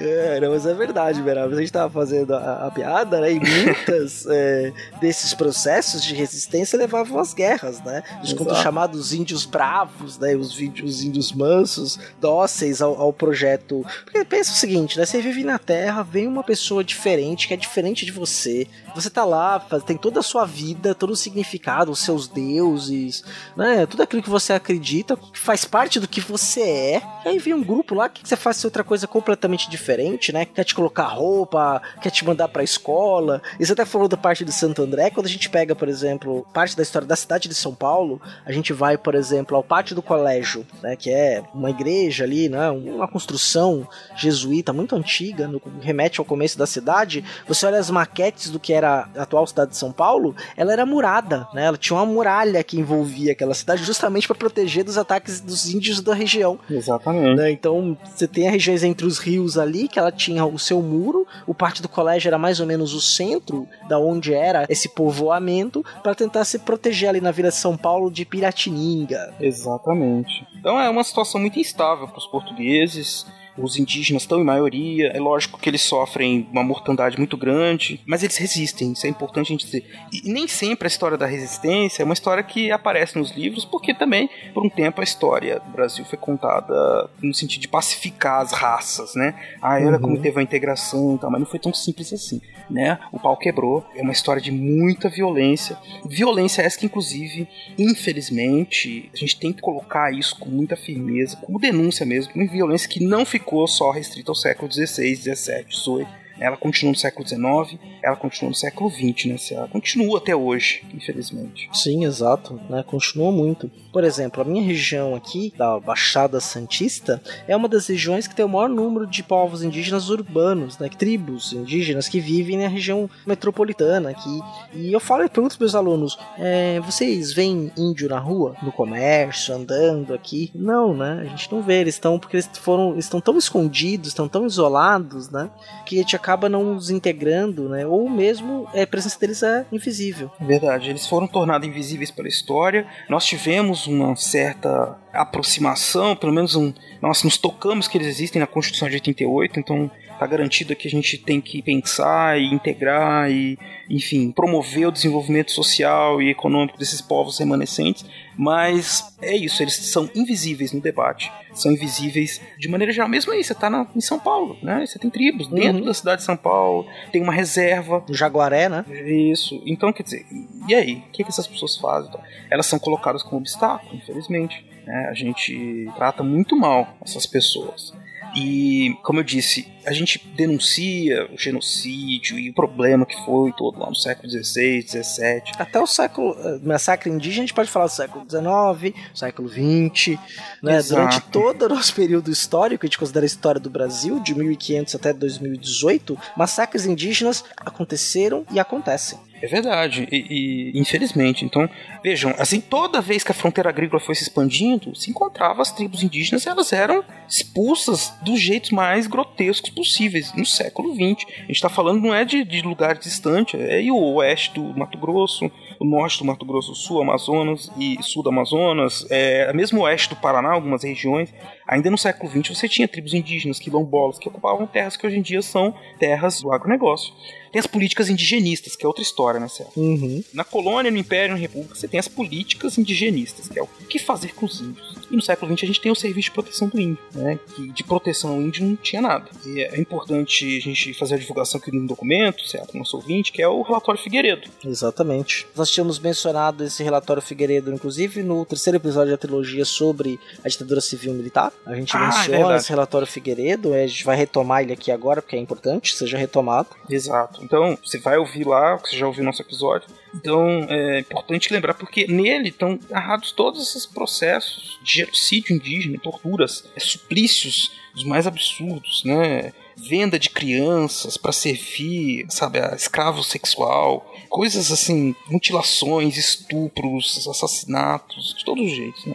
[0.00, 1.54] É, não, mas é verdade, Beraba.
[1.54, 3.32] A gente tava fazendo a, a piada, né?
[3.32, 8.02] E muitas é, desses processos de resistência levavam às guerras, né?
[8.22, 10.34] Os chamados índios bravos, né?
[10.34, 13.84] Os, os índios mansos, dóceis ao, ao projeto.
[14.04, 15.06] Porque pensa o seguinte, né?
[15.06, 18.66] Você vive na Terra, vem uma pessoa diferente, que é diferente de você.
[18.94, 21.55] Você tá lá, tem toda a sua vida, todo o significado,
[21.88, 23.24] os seus deuses,
[23.56, 23.86] né?
[23.86, 27.02] Tudo aquilo que você acredita, que faz parte do que você é.
[27.24, 30.44] E aí vem um grupo lá que você faz outra coisa completamente diferente, né?
[30.44, 33.42] Quer te colocar roupa, quer te mandar pra escola.
[33.58, 36.76] Você até falou da parte de Santo André, quando a gente pega, por exemplo, parte
[36.76, 40.02] da história da cidade de São Paulo, a gente vai, por exemplo, ao pátio do
[40.02, 40.96] colégio, né?
[40.96, 42.70] Que é uma igreja ali, né?
[42.70, 47.24] Uma construção jesuíta muito antiga, no, remete ao começo da cidade.
[47.48, 50.86] Você olha as maquetes do que era a atual cidade de São Paulo, ela era
[50.86, 51.64] murada, né?
[51.66, 56.00] Ela tinha uma muralha que envolvia aquela cidade justamente para proteger dos ataques dos índios
[56.00, 56.58] da região.
[56.70, 57.36] Exatamente.
[57.36, 57.50] Né?
[57.50, 61.26] Então, você tem as regiões entre os rios ali, que ela tinha o seu muro,
[61.46, 65.84] o parte do colégio era mais ou menos o centro da onde era esse povoamento,
[66.02, 69.34] para tentar se proteger ali na Vila de São Paulo de Piratininga.
[69.40, 70.46] Exatamente.
[70.58, 73.26] Então é uma situação muito instável para os portugueses
[73.58, 75.08] os indígenas estão em maioria.
[75.08, 78.92] É lógico que eles sofrem uma mortandade muito grande, mas eles resistem.
[78.92, 79.84] Isso é importante a gente dizer.
[80.12, 83.94] E nem sempre a história da resistência é uma história que aparece nos livros, porque
[83.94, 88.52] também, por um tempo, a história do Brasil foi contada no sentido de pacificar as
[88.52, 89.34] raças, né?
[89.60, 90.00] Ah, era uhum.
[90.00, 92.40] como teve a integração e tal, mas não foi tão simples assim,
[92.70, 92.98] né?
[93.12, 93.84] O pau quebrou.
[93.94, 95.76] É uma história de muita violência.
[96.04, 97.48] Violência essa que, inclusive,
[97.78, 102.88] infelizmente, a gente tem que colocar isso com muita firmeza, como denúncia mesmo, uma violência
[102.88, 106.25] que não ficou só restrita ao século XVI, XVII, XVIII.
[106.38, 109.36] Ela continua no século XIX, ela continua no século XX, né?
[109.50, 111.68] Ela continua até hoje, infelizmente.
[111.72, 112.82] Sim, exato, né?
[112.82, 113.70] Continua muito.
[113.92, 118.44] Por exemplo, a minha região aqui, da Baixada Santista, é uma das regiões que tem
[118.44, 120.88] o maior número de povos indígenas urbanos, né?
[120.88, 124.40] Tribos indígenas que vivem na região metropolitana aqui.
[124.74, 128.70] E eu falo e pergunto para meus alunos: é, vocês veem índio na rua, no
[128.70, 130.50] comércio, andando aqui?
[130.54, 131.22] Não, né?
[131.22, 131.80] A gente não vê.
[131.80, 135.50] Eles estão porque eles foram, estão tão escondidos, estão tão isolados, né?
[135.86, 137.86] Que a gente acaba não os integrando, né?
[137.86, 140.28] Ou mesmo é, a presença deles é invisível.
[140.40, 142.84] Verdade, eles foram tornados invisíveis pela história.
[143.08, 148.46] Nós tivemos uma certa aproximação, pelo menos um, nós nos tocamos que eles existem na
[148.46, 149.88] Constituição de 88, então
[150.18, 153.58] tá garantido que a gente tem que pensar e integrar e,
[153.88, 158.04] enfim, promover o desenvolvimento social e econômico desses povos remanescentes,
[158.36, 163.08] mas é isso, eles são invisíveis no debate, são invisíveis de maneira geral.
[163.08, 164.84] Mesmo aí, você tá na, em São Paulo, né?
[164.84, 165.86] Você tem tribos dentro uhum.
[165.86, 168.04] da cidade de São Paulo, tem uma reserva.
[168.10, 168.84] Jaguaré, né?
[169.06, 169.62] Isso.
[169.64, 170.26] Então, quer dizer,
[170.68, 171.04] e aí?
[171.08, 172.10] O que, que essas pessoas fazem?
[172.10, 174.64] Então, elas são colocadas como obstáculo, infelizmente.
[174.86, 175.08] Né?
[175.10, 177.94] A gente trata muito mal essas pessoas.
[178.36, 183.78] E, como eu disse, a gente denuncia o genocídio e o problema que foi todo
[183.78, 185.42] lá no século XVI, XVII.
[185.58, 186.36] Até o século.
[186.40, 190.18] Eh, massacre indígena, a gente pode falar do século XIX, século XX.
[190.60, 190.82] Né?
[190.82, 194.94] Durante todo o nosso período histórico, a gente considera a história do Brasil, de 1500
[194.96, 199.18] até 2018, massacres indígenas aconteceram e acontecem.
[199.42, 201.44] É verdade, e, e, infelizmente.
[201.44, 201.68] Então,
[202.02, 206.02] vejam, assim, toda vez que a fronteira agrícola foi se expandindo, se encontrava as tribos
[206.02, 211.24] indígenas, elas eram expulsas dos jeitos mais grotescos possíveis no século XX.
[211.28, 214.96] A gente está falando não é de, de lugar distante, é o oeste do Mato
[214.98, 219.82] Grosso, o norte do Mato Grosso do Sul, Amazonas e sul do Amazonas, é, mesmo
[219.82, 221.32] oeste do Paraná, algumas regiões.
[221.66, 225.22] Ainda no século XX você tinha tribos indígenas, quilombolas, que ocupavam terras que hoje em
[225.22, 227.12] dia são terras do agronegócio.
[227.50, 229.70] Tem as políticas indigenistas, que é outra história, né, Céu?
[229.76, 230.22] Uhum.
[230.34, 233.98] Na colônia, no Império, na República, você tem as políticas indigenistas, que é o que
[233.98, 234.96] fazer com os índios.
[235.10, 237.38] E no século XX a gente tem o serviço de proteção do índio, né?
[237.54, 239.30] Que de proteção ao índio não tinha nada.
[239.46, 242.76] E é importante a gente fazer a divulgação aqui no documento, certo?
[242.76, 244.50] Nosso ouvinte, que é o relatório Figueiredo.
[244.64, 245.46] Exatamente.
[245.56, 250.80] Nós tínhamos mencionado esse relatório Figueiredo, inclusive, no terceiro episódio da trilogia sobre a ditadura
[250.80, 251.52] civil militar.
[251.64, 255.20] A gente ah, menciona é esse relatório Figueiredo, a gente vai retomar ele aqui agora,
[255.20, 256.68] porque é importante que seja retomado.
[256.88, 257.42] Exato.
[257.42, 259.88] Então, você vai ouvir lá, você já ouviu nosso episódio.
[260.14, 266.64] Então, é importante lembrar, porque nele estão narrados todos esses processos de genocídio indígena, torturas,
[266.76, 269.52] é, suplícios os mais absurdos, né?
[269.76, 278.44] Venda de crianças para servir, sabe, a escravo sexual, coisas assim, mutilações, estupros, assassinatos, de
[278.44, 279.14] todos os jeitos, né?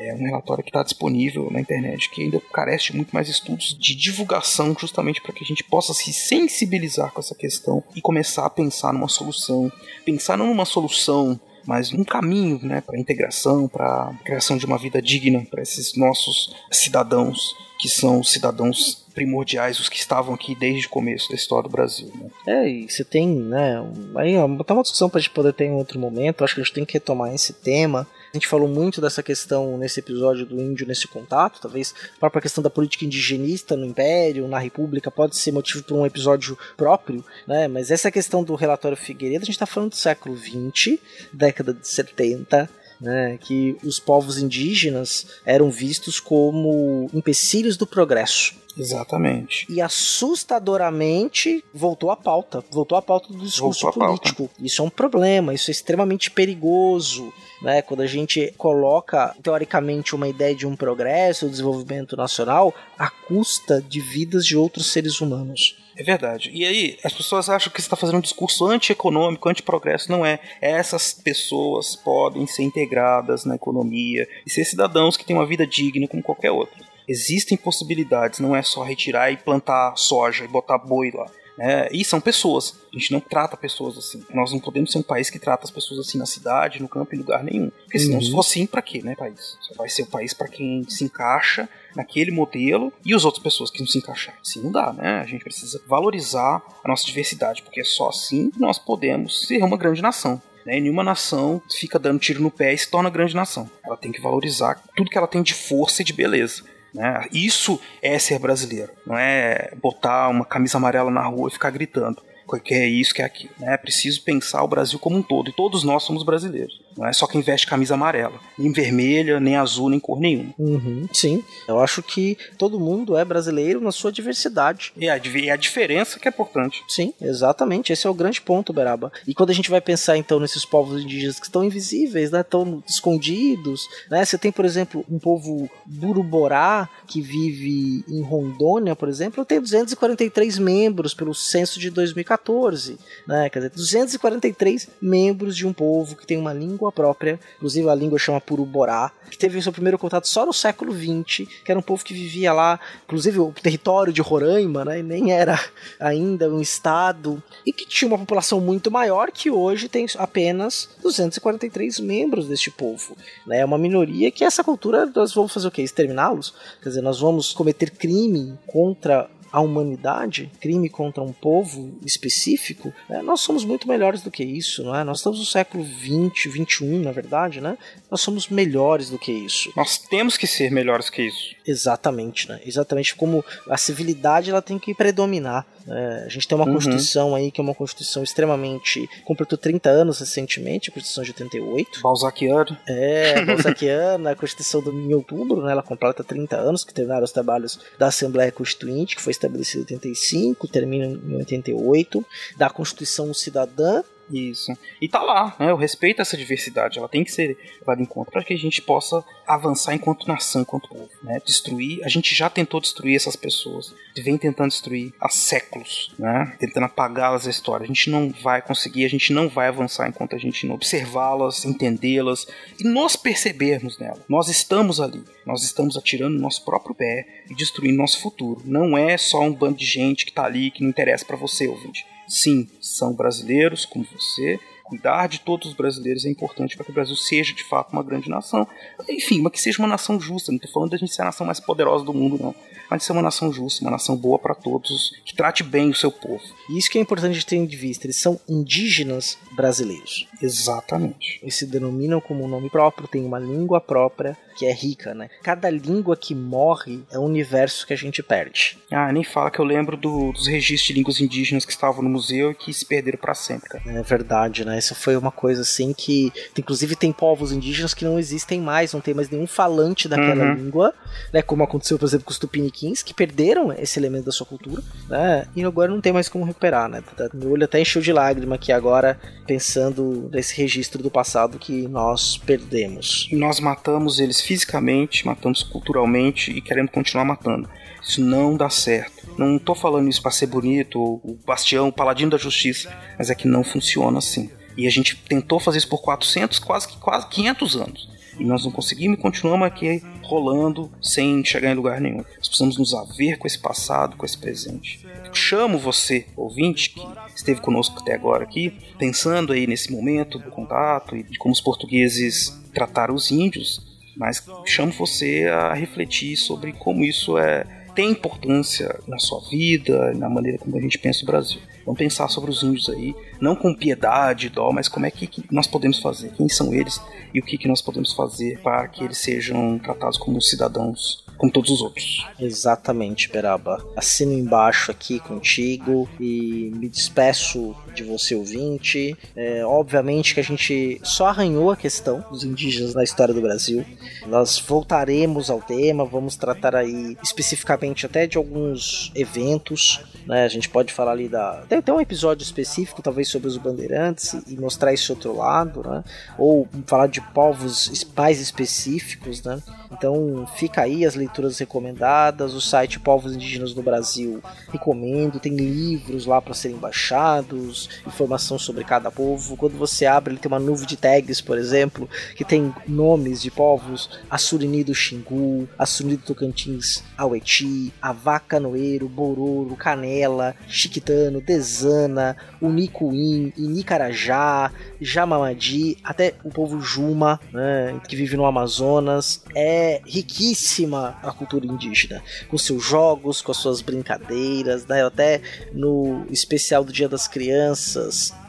[0.00, 3.76] É um relatório que está disponível na internet, que ainda carece de muito mais estudos
[3.78, 8.46] de divulgação, justamente para que a gente possa se sensibilizar com essa questão e começar
[8.46, 9.70] a pensar numa solução.
[10.04, 14.66] Pensar não numa solução mas num caminho né, para a integração, para a criação de
[14.66, 20.34] uma vida digna para esses nossos cidadãos, que são os cidadãos primordiais, os que estavam
[20.34, 22.10] aqui desde o começo da história do Brasil.
[22.14, 22.30] Né?
[22.46, 23.76] É, e você tem, né,
[24.16, 26.60] aí ó, botar uma discussão para a gente poder ter em outro momento, acho que
[26.60, 30.46] a gente tem que retomar esse tema, a gente falou muito dessa questão nesse episódio
[30.46, 35.10] do índio nesse contato, talvez a própria questão da política indigenista no Império, na República,
[35.10, 37.66] pode ser motivo para um episódio próprio, né?
[37.66, 40.98] Mas essa questão do relatório Figueiredo, a gente está falando do século XX,
[41.32, 42.70] década de 70,
[43.00, 48.54] né, que os povos indígenas eram vistos como empecilhos do progresso.
[48.78, 49.66] Exatamente.
[49.68, 52.62] E assustadoramente voltou à pauta.
[52.70, 54.46] Voltou à pauta do discurso político.
[54.46, 54.62] Pauta.
[54.64, 57.82] Isso é um problema, isso é extremamente perigoso né?
[57.82, 63.82] Quando a gente coloca, teoricamente, uma ideia de um progresso, um desenvolvimento nacional, à custa
[63.86, 65.76] de vidas de outros seres humanos.
[66.00, 66.50] É verdade.
[66.54, 70.10] E aí, as pessoas acham que você está fazendo um discurso anti-econômico, anti-progresso.
[70.10, 70.40] Não é.
[70.58, 76.08] Essas pessoas podem ser integradas na economia e ser cidadãos que têm uma vida digna
[76.08, 76.82] como qualquer outro.
[77.06, 81.26] Existem possibilidades, não é só retirar e plantar soja e botar boi lá.
[81.62, 82.74] É, e são pessoas.
[82.94, 84.24] A gente não trata pessoas assim.
[84.32, 87.14] Nós não podemos ser um país que trata as pessoas assim na cidade, no campo,
[87.14, 87.70] em lugar nenhum.
[87.70, 88.24] Porque senão, Uhum.
[88.24, 89.58] se for assim, pra quê, né, país?
[89.60, 93.70] Só vai ser o país para quem se encaixa naquele modelo e as outras pessoas
[93.70, 94.40] que não se encaixarem.
[94.40, 95.20] Assim não dá, né?
[95.20, 99.62] A gente precisa valorizar a nossa diversidade, porque é só assim que nós podemos ser
[99.62, 100.40] uma grande nação.
[100.64, 100.80] Né?
[100.80, 103.70] Nenhuma nação fica dando tiro no pé e se torna grande nação.
[103.84, 106.62] Ela tem que valorizar tudo que ela tem de força e de beleza.
[106.94, 107.26] Né?
[107.32, 112.22] Isso é ser brasileiro, não é botar uma camisa amarela na rua e ficar gritando
[112.58, 113.52] que é isso, que é aquilo.
[113.58, 113.74] Né?
[113.74, 116.80] É preciso pensar o Brasil como um todo, e todos nós somos brasileiros.
[117.00, 120.52] Não é só quem veste camisa amarela, nem vermelha, nem azul, nem cor nenhuma.
[120.58, 124.92] Uhum, sim, eu acho que todo mundo é brasileiro na sua diversidade.
[124.94, 126.84] E a, e a diferença que é importante.
[126.86, 127.90] Sim, exatamente.
[127.90, 129.10] Esse é o grande ponto, Beraba.
[129.26, 132.82] E quando a gente vai pensar então nesses povos indígenas que estão invisíveis, né, estão
[132.86, 134.22] escondidos, né?
[134.22, 140.58] Você tem, por exemplo, um povo Buruborá que vive em Rondônia, por exemplo, tem 243
[140.58, 143.48] membros pelo censo de 2014, né?
[143.48, 148.18] Quer dizer, 243 membros de um povo que tem uma língua própria, inclusive a língua
[148.18, 152.04] chama Puruborá, que teve seu primeiro contato só no século XX, que era um povo
[152.04, 155.02] que vivia lá, inclusive o território de Roraima, né?
[155.02, 155.58] Nem era
[155.98, 162.00] ainda um estado e que tinha uma população muito maior que hoje tem apenas 243
[162.00, 163.16] membros deste povo.
[163.46, 163.58] Né?
[163.58, 165.82] É uma minoria que essa cultura nós vamos fazer o quê?
[165.82, 166.54] Exterminá-los?
[166.82, 173.22] Quer dizer, nós vamos cometer crime contra a humanidade, crime contra um povo específico, né?
[173.22, 175.02] nós somos muito melhores do que isso, não é?
[175.04, 177.76] Nós estamos no século 20, 21, na verdade, né?
[178.10, 179.72] Nós somos melhores do que isso.
[179.76, 181.54] Nós temos que ser melhores que isso.
[181.66, 182.60] Exatamente, né?
[182.64, 185.66] Exatamente como a civilidade ela tem que predominar.
[185.88, 186.74] É, a gente tem uma Uhum.
[186.74, 189.08] Constituição aí que é uma Constituição extremamente.
[189.24, 192.00] completou 30 anos recentemente, a Constituição de 88.
[192.02, 192.76] Balzaciano.
[192.86, 195.72] É, Balzaciana, a Constituição do, em outubro, né?
[195.72, 199.94] Ela completa 30 anos, que terminaram os trabalhos da Assembleia Constituinte, que foi estabelecida em
[199.96, 202.24] 85, termina em 88.
[202.56, 204.72] Da Constituição Cidadã, Isso.
[205.00, 205.70] E tá lá, né?
[205.70, 208.80] Eu respeito essa diversidade, ela tem que ser levada em conta para que a gente
[208.80, 211.40] possa avançar enquanto nação, enquanto povo, né?
[211.44, 216.56] Destruir, a gente já tentou destruir essas pessoas, vem tentando destruir há séculos, né?
[216.58, 217.84] Tentando apagá-las da história.
[217.84, 221.64] A gente não vai conseguir, a gente não vai avançar enquanto a gente não observá-las,
[221.64, 222.46] entendê-las
[222.78, 224.22] e nós percebermos nela.
[224.28, 228.62] Nós estamos ali, nós estamos atirando no nosso próprio pé e destruindo nosso futuro.
[228.64, 231.66] Não é só um bando de gente que tá ali que não interessa para você,
[231.66, 232.06] ouvinte.
[232.30, 234.58] Sim, são brasileiros como você.
[234.84, 238.02] Cuidar de todos os brasileiros é importante para que o Brasil seja de fato uma
[238.02, 238.66] grande nação.
[239.08, 240.50] Enfim, mas que seja uma nação justa.
[240.50, 242.54] Não estou falando da gente ser a nação mais poderosa do mundo, não.
[242.88, 245.94] Mas de ser uma nação justa, uma nação boa para todos, que trate bem o
[245.94, 246.42] seu povo.
[246.68, 250.26] e isso que é importante de ter em vista, eles são indígenas brasileiros.
[250.40, 251.38] Exatamente.
[251.42, 255.30] Eles se denominam como um nome próprio, tem uma língua própria que é rica, né?
[255.42, 258.76] Cada língua que morre é um universo que a gente perde.
[258.90, 262.10] Ah, nem fala que eu lembro do- dos registros de línguas indígenas que estavam no
[262.10, 263.82] museu e que se perderam para sempre, cara.
[263.86, 264.78] É verdade, né?
[264.78, 266.30] Isso foi uma coisa assim que.
[266.58, 270.54] Inclusive, tem povos indígenas que não existem mais, não tem mais nenhum falante daquela Uhum.
[270.54, 270.92] língua,
[271.32, 271.40] né?
[271.40, 275.46] Como aconteceu, por exemplo, com os tupiniquins, que perderam esse elemento da sua cultura, né?
[275.56, 277.02] E agora não tem mais como recuperar, né?
[277.16, 281.86] Tá- Meu olho até encheu de lágrima aqui agora, pensando nesse registro do passado que
[281.88, 283.28] nós perdemos.
[283.32, 287.70] Nós matamos eles fisicamente, matamos culturalmente e queremos continuar matando.
[288.02, 289.28] Isso não dá certo.
[289.38, 293.34] Não tô falando isso para ser bonito, o bastião, o paladino da justiça, mas é
[293.36, 294.50] que não funciona assim.
[294.76, 298.10] E a gente tentou fazer isso por 400, quase quase 500 anos.
[298.40, 302.24] E nós não conseguimos e continuamos aqui rolando sem chegar em lugar nenhum.
[302.36, 305.06] Nós precisamos nos haver com esse passado, com esse presente.
[305.32, 311.14] Chamo você, ouvinte, que esteve conosco até agora aqui, pensando aí nesse momento do contato
[311.14, 313.89] e de como os portugueses trataram os índios,
[314.20, 317.64] mas chamo você a refletir sobre como isso é
[317.94, 321.60] tem importância na sua vida, na maneira como a gente pensa o Brasil.
[321.84, 325.42] Vamos pensar sobre os índios aí, não com piedade, dó, mas como é que, que
[325.50, 327.00] nós podemos fazer, quem são eles
[327.34, 331.50] e o que, que nós podemos fazer para que eles sejam tratados como cidadãos, como
[331.50, 332.28] todos os outros.
[332.38, 333.84] Exatamente, Beraba.
[333.96, 339.16] Assino embaixo aqui contigo e me despeço de você, ouvinte.
[339.36, 343.84] É, obviamente que a gente só arranhou a questão dos indígenas na história do Brasil.
[344.26, 350.00] Nós voltaremos ao tema, vamos tratar aí especificamente até de alguns eventos.
[350.26, 350.44] Né?
[350.44, 354.34] A gente pode falar ali da, até ter um episódio específico, talvez sobre os bandeirantes
[354.46, 356.04] e mostrar esse outro lado, né?
[356.38, 359.60] Ou falar de povos mais específicos, né?
[359.90, 366.26] Então fica aí as leituras recomendadas, o site Povos Indígenas do Brasil recomendo, tem livros
[366.26, 369.56] lá para serem baixados, informação sobre cada povo.
[369.56, 373.50] Quando você abre, ele tem uma nuvem de tags, por exemplo, que tem nomes de
[373.50, 383.52] povos: Assurini do Xingu, Assurini do Tocantins, Aueti, Avaca Noeiro, Bororo, Canela, Chiquitano, Desana, Unicuim,
[383.56, 389.42] Inicarajá, Jamamadi, até o povo Juma, né, que vive no Amazonas.
[389.54, 395.04] É riquíssima a cultura indígena, com seus jogos, com as suas brincadeiras, né?
[395.04, 395.40] Até
[395.72, 397.69] no especial do Dia das Crianças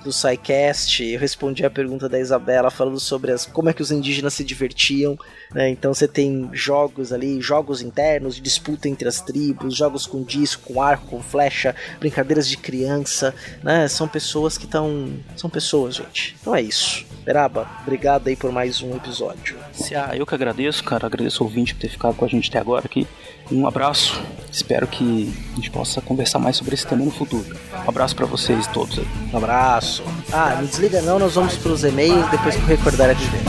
[0.04, 3.92] do SciCast, eu respondi a pergunta da Isabela falando sobre as, como é que os
[3.92, 5.18] indígenas se divertiam.
[5.54, 5.70] Né?
[5.70, 10.82] Então você tem jogos ali, jogos internos, disputa entre as tribos, jogos com disco, com
[10.82, 13.34] arco, com flecha, brincadeiras de criança.
[13.64, 13.88] Né?
[13.88, 15.14] São pessoas que estão.
[15.36, 16.36] São pessoas, gente.
[16.42, 17.06] Então é isso.
[17.24, 19.58] Beraba, obrigado aí por mais um episódio.
[19.74, 21.06] Se, ah, eu que agradeço, cara.
[21.06, 23.08] Agradeço o ouvinte por ter ficado com a gente até agora aqui.
[23.52, 24.22] Um abraço.
[24.50, 27.46] Espero que a gente possa conversar mais sobre esse tema no futuro.
[27.86, 29.08] Um abraço para vocês todos aí.
[29.34, 30.04] Um abraço.
[30.32, 33.42] Ah, não desliga não, nós vamos pros e-mails depois que eu recordar a dizer.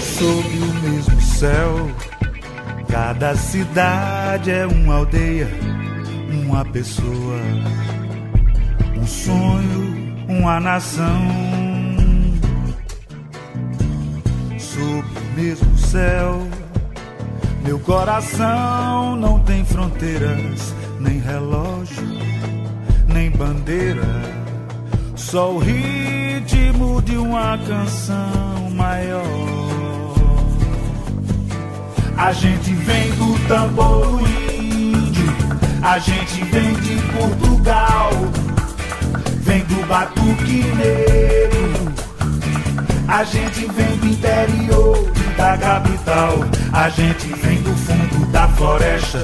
[0.00, 1.90] Sob o mesmo céu,
[2.88, 5.48] cada cidade é uma aldeia,
[6.30, 7.40] uma pessoa,
[8.96, 11.63] um sonho, uma nação.
[14.84, 15.02] O
[15.34, 16.46] mesmo céu,
[17.64, 22.06] meu coração não tem fronteiras, nem relógio,
[23.08, 24.06] nem bandeira,
[25.16, 29.24] só o ritmo de uma canção maior.
[32.18, 34.20] A gente vem do tambor
[34.52, 35.32] índio,
[35.82, 38.10] a gente vem de Portugal,
[39.40, 41.23] vem do batuque negro,
[43.08, 46.38] a gente vem do interior da capital,
[46.72, 49.22] a gente vem do fundo da floresta,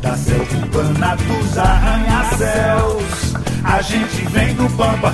[0.00, 5.12] da selva urbana dos arranha-céus, a gente vem do pampa,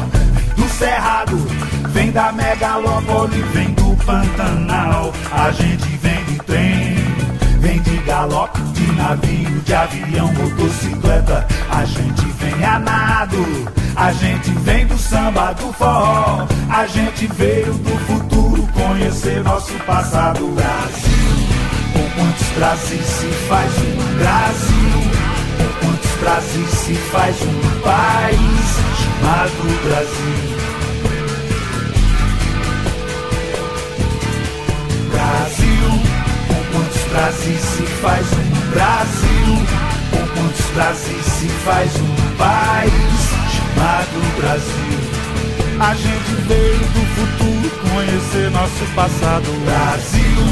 [0.57, 1.37] do cerrado,
[1.91, 6.97] vem da megalópole, vem do Pantanal, a gente vem de trem,
[7.67, 11.47] vem de galope, de navio, de avião, motocicleta.
[11.71, 13.45] A gente vem a nado,
[13.97, 16.47] a gente vem do samba, do forró.
[16.71, 20.47] A gente veio do futuro conhecer nosso passado.
[20.55, 21.47] Brasil,
[21.93, 24.87] com quantos Brasis se faz um Brasil?
[25.59, 28.67] Com quantos Brasis se faz um país
[29.01, 30.46] chamado Brasil?
[30.46, 30.46] Brasil,
[37.17, 39.49] Brasis se faz um Brasil?
[40.11, 42.93] Com quantos Brasis se faz um país
[43.57, 45.01] chamado Brasil?
[45.81, 49.51] A gente veio do futuro conhecer nosso passado.
[49.65, 50.43] Brasil,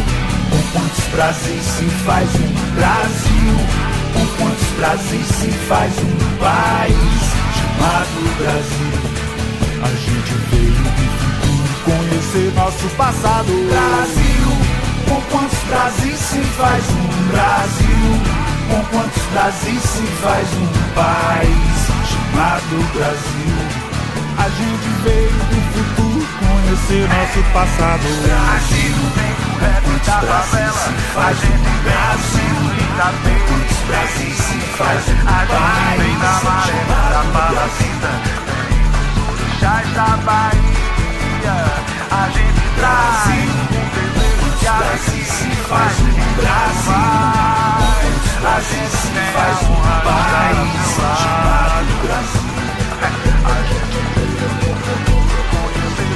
[0.49, 3.55] com quantos Brasis se faz um Brasil?
[4.15, 7.21] Com quantos Brasis se faz um país
[7.61, 8.97] chamado Brasil?
[9.83, 13.53] A gente veio do futuro conhecer nosso passado.
[13.69, 14.74] Brasil,
[15.09, 18.05] com quantos Brasis se faz um Brasil?
[18.69, 21.79] Com quantos Brasis se faz um país
[22.09, 23.57] chamado Brasil?
[24.37, 28.07] A gente veio do futuro conhecer nosso passado.
[28.25, 28.97] Brasil,
[29.61, 32.57] com quantos Brasis se faz um Brasil?
[32.87, 36.21] Com quantos Brasis se faz um país
[36.67, 37.95] chamado Brasil?
[39.65, 40.75] orixás da Bahia.
[42.11, 43.64] A gente Brasil,
[44.65, 47.05] traz quantos Brasis se faz um Brasil?
[48.45, 50.85] A gente se faz um país
[51.21, 52.55] chamado Brasil.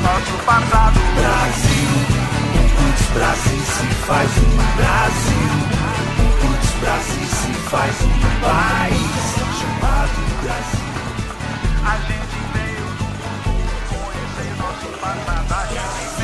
[0.02, 0.98] nosso passado.
[1.14, 1.92] Brasil,
[2.76, 5.52] quantos Brasis se faz um Brasil?
[6.40, 9.16] Quantos Brasis se faz um país
[9.58, 10.94] chamado Brasil?
[11.84, 16.17] A gente veio do futuro conhecer nosso passado.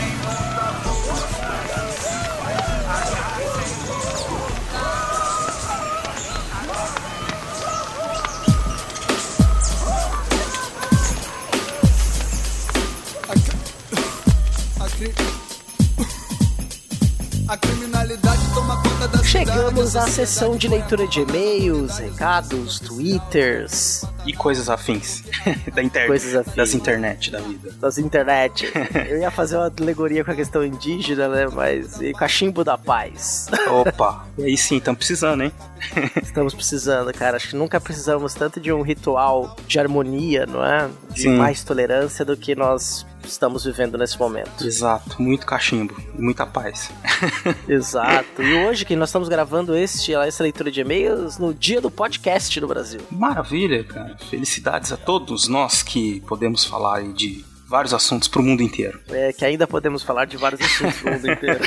[19.34, 24.04] Temos a sessão de leitura de e-mails, recados, twitters.
[24.24, 25.24] E coisas afins.
[25.74, 26.06] da internet.
[26.06, 26.54] Coisas afins.
[26.54, 27.72] Das internet da vida.
[27.80, 28.72] Das internet.
[29.10, 31.48] Eu ia fazer uma alegoria com a questão indígena, né?
[31.52, 32.00] Mas.
[32.00, 33.48] E cachimbo da paz.
[33.68, 34.24] Opa!
[34.38, 35.52] e aí sim, estamos precisando, hein?
[36.22, 37.36] Estamos precisando, cara.
[37.36, 40.88] Acho que nunca precisamos tanto de um ritual de harmonia, não é?
[41.10, 41.36] De Sim.
[41.36, 44.64] mais tolerância do que nós estamos vivendo nesse momento.
[44.64, 46.90] Exato, muito cachimbo e muita paz.
[47.68, 48.42] Exato.
[48.42, 52.60] E hoje que nós estamos gravando este, essa leitura de e-mails no dia do podcast
[52.60, 53.00] no Brasil.
[53.10, 54.16] Maravilha, cara.
[54.30, 57.44] Felicidades a todos nós que podemos falar aí de
[57.74, 59.00] vários assuntos pro mundo inteiro.
[59.10, 61.58] É, que ainda podemos falar de vários assuntos no mundo inteiro.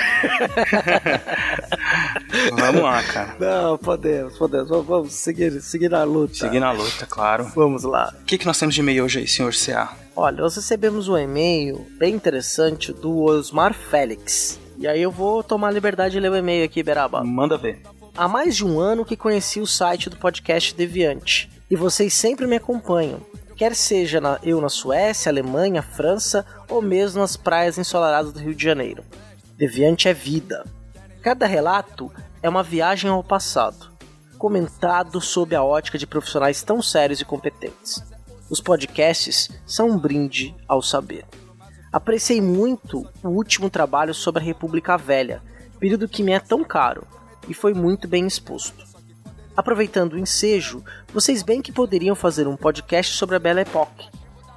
[2.57, 3.35] Vamos lá, cara.
[3.37, 4.69] Não, podemos, podemos.
[4.69, 6.33] Vamos, vamos seguir, seguir na luta.
[6.33, 7.51] Seguir na luta, claro.
[7.53, 8.15] Vamos lá.
[8.21, 9.97] O que, que nós temos de e-mail hoje aí, senhor CA?
[10.15, 14.57] Olha, nós recebemos um e-mail bem interessante do Osmar Félix.
[14.77, 17.21] E aí eu vou tomar a liberdade de ler o e-mail aqui, Beraba.
[17.21, 17.81] Manda ver.
[18.15, 21.49] Há mais de um ano que conheci o site do podcast Deviante.
[21.69, 23.19] E vocês sempre me acompanham.
[23.57, 28.53] Quer seja na- eu na Suécia, Alemanha, França ou mesmo nas praias ensolaradas do Rio
[28.53, 29.03] de Janeiro.
[29.57, 30.63] Deviante é vida.
[31.23, 32.11] Cada relato
[32.43, 33.91] é uma viagem ao passado,
[34.37, 38.03] comentado sob a ótica de profissionais tão sérios e competentes.
[38.47, 41.25] Os podcasts são um brinde ao saber.
[41.91, 45.41] Apreciei muito o último trabalho sobre a República Velha,
[45.79, 47.07] período que me é tão caro,
[47.49, 48.85] e foi muito bem exposto.
[49.57, 54.07] Aproveitando o ensejo, vocês bem que poderiam fazer um podcast sobre a Belle Époque.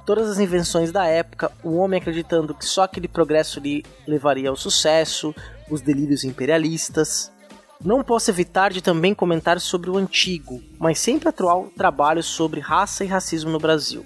[0.05, 4.55] Todas as invenções da época, o homem acreditando que só aquele progresso lhe levaria ao
[4.55, 5.33] sucesso,
[5.71, 7.31] os delírios imperialistas.
[7.83, 13.03] Não posso evitar de também comentar sobre o antigo, mas sempre atual trabalho sobre raça
[13.03, 14.05] e racismo no Brasil.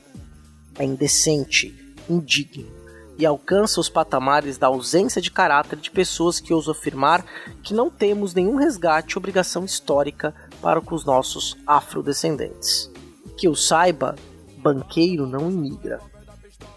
[0.80, 1.76] É indecente,
[2.10, 2.86] indigno
[3.18, 7.26] e alcança os patamares da ausência de caráter de pessoas que ousam afirmar
[7.64, 10.34] que não temos nenhum resgate ou obrigação histórica
[10.66, 12.90] para com os nossos afrodescendentes.
[13.38, 14.16] Que eu saiba,
[14.58, 16.00] banqueiro não imigra.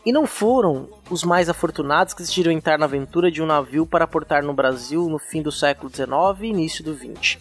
[0.05, 4.05] E não foram os mais afortunados que decidiram entrar na aventura de um navio para
[4.05, 6.13] aportar no Brasil no fim do século XIX
[6.43, 7.39] e início do XX.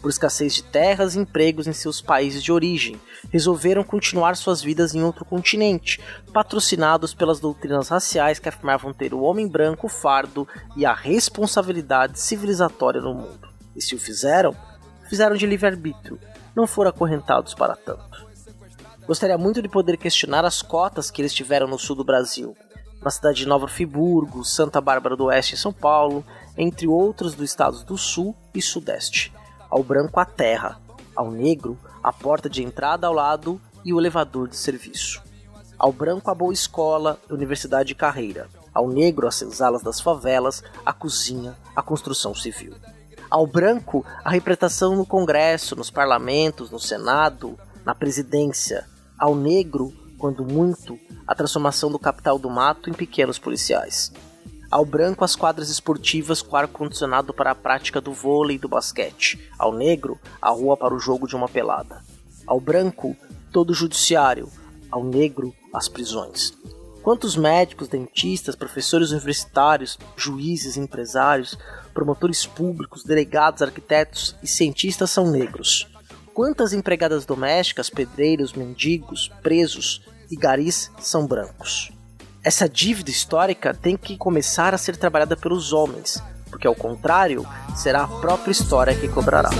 [0.00, 2.98] Por escassez de terras e empregos em seus países de origem,
[3.30, 6.00] resolveram continuar suas vidas em outro continente,
[6.32, 12.18] patrocinados pelas doutrinas raciais que afirmavam ter o homem branco, o fardo e a responsabilidade
[12.18, 13.50] civilizatória no mundo.
[13.76, 14.56] E se o fizeram,
[15.10, 16.20] fizeram de livre-arbítrio,
[16.54, 18.30] não foram acorrentados para tanto.
[19.08, 22.56] Gostaria muito de poder questionar as cotas que eles tiveram no sul do Brasil,
[23.02, 26.24] na cidade de Nova Friburgo, Santa Bárbara do Oeste em São Paulo,
[26.56, 29.32] entre outros dos estados do sul e sudeste.
[29.68, 30.80] Ao branco a terra,
[31.16, 35.20] ao negro a porta de entrada ao lado e o elevador de serviço.
[35.76, 38.48] Ao branco a boa escola, universidade e carreira.
[38.72, 42.74] Ao negro as senzalas das favelas, a cozinha, a construção civil.
[43.30, 48.84] Ao branco a representação no Congresso, nos parlamentos, no Senado, na presidência.
[49.16, 54.12] Ao negro, quando muito, a transformação do capital do mato em pequenos policiais.
[54.68, 59.50] Ao branco, as quadras esportivas com ar-condicionado para a prática do vôlei e do basquete.
[59.56, 62.02] Ao negro, a rua para o jogo de uma pelada.
[62.44, 63.16] Ao branco,
[63.52, 64.48] todo o judiciário.
[64.90, 66.52] Ao negro, as prisões.
[67.02, 71.58] Quantos médicos, dentistas, professores universitários, juízes, empresários,
[71.94, 75.88] promotores públicos, delegados, arquitetos e cientistas são negros?
[76.34, 81.90] Quantas empregadas domésticas, pedreiros, mendigos, presos e garis são brancos?
[82.44, 87.46] Essa dívida histórica tem que começar a ser trabalhada pelos homens, porque ao contrário,
[87.76, 89.50] será a própria história que cobrará.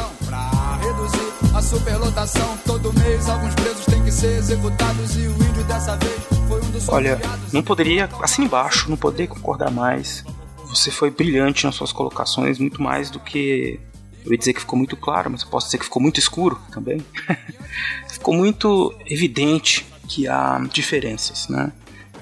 [1.54, 6.39] A superlotação, todo mês alguns presos têm que ser executados e o índio dessa vez
[6.88, 7.20] Olha,
[7.52, 10.24] não poderia, assim embaixo, não poderia concordar mais.
[10.66, 13.78] Você foi brilhante nas suas colocações, muito mais do que.
[14.24, 16.60] Eu ia dizer que ficou muito claro, mas eu posso dizer que ficou muito escuro
[16.72, 17.04] também.
[18.10, 21.72] ficou muito evidente que há diferenças, né?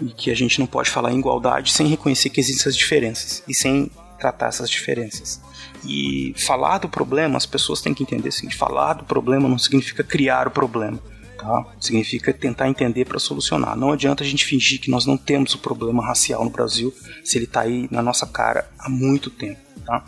[0.01, 3.43] E que a gente não pode falar em igualdade sem reconhecer que existem essas diferenças
[3.49, 5.41] e sem tratar essas diferenças.
[5.85, 10.05] E falar do problema, as pessoas têm que entender seguinte: falar do problema não significa
[10.05, 10.99] criar o problema.
[11.39, 11.65] Tá?
[11.81, 13.77] Significa tentar entender para solucionar.
[13.77, 16.93] Não adianta a gente fingir que nós não temos o problema racial no Brasil
[17.25, 19.61] se ele está aí na nossa cara há muito tempo.
[19.87, 20.05] Tá?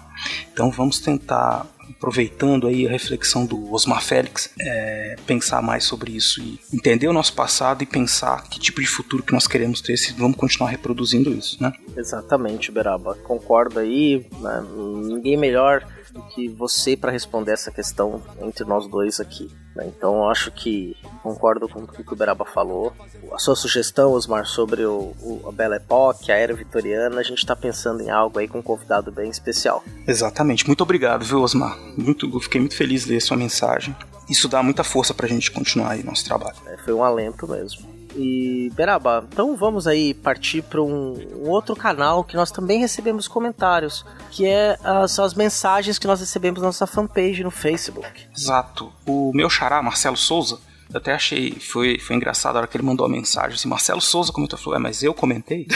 [0.53, 6.43] Então vamos tentar, aproveitando aí a reflexão do Osmar Félix, é, pensar mais sobre isso
[6.43, 9.97] e entender o nosso passado e pensar que tipo de futuro que nós queremos ter
[9.97, 11.73] se vamos continuar reproduzindo isso, né?
[11.97, 13.15] Exatamente, Beraba.
[13.23, 14.27] Concordo aí.
[14.41, 14.65] né?
[15.05, 19.51] Ninguém melhor do que você para responder essa questão entre nós dois aqui.
[19.75, 19.87] né?
[19.87, 22.93] Então eu acho que concordo com o que o Beraba falou.
[23.33, 27.39] A sua sugestão, Osmar, sobre o, o a Belle Époque, a era vitoriana, a gente
[27.39, 29.83] está pensando em algo aí com um convidado bem especial.
[30.07, 30.67] Exatamente.
[30.67, 31.79] Muito obrigado, viu, Osmar?
[31.97, 33.95] Muito, eu fiquei muito feliz de ler sua mensagem.
[34.29, 36.57] Isso dá muita força pra gente continuar aí nosso trabalho.
[36.67, 38.00] É, foi um alento mesmo.
[38.15, 43.29] E Beraba, então vamos aí partir para um, um, outro canal que nós também recebemos
[43.29, 48.09] comentários, que é as, as mensagens que nós recebemos na nossa fanpage no Facebook.
[48.37, 48.93] Exato.
[49.07, 50.59] O meu xará, Marcelo Souza,
[50.93, 53.55] eu até achei, foi, foi engraçado a hora que ele mandou a mensagem.
[53.55, 55.69] Assim, Marcelo Souza comentou, falou, é, mas eu comentei?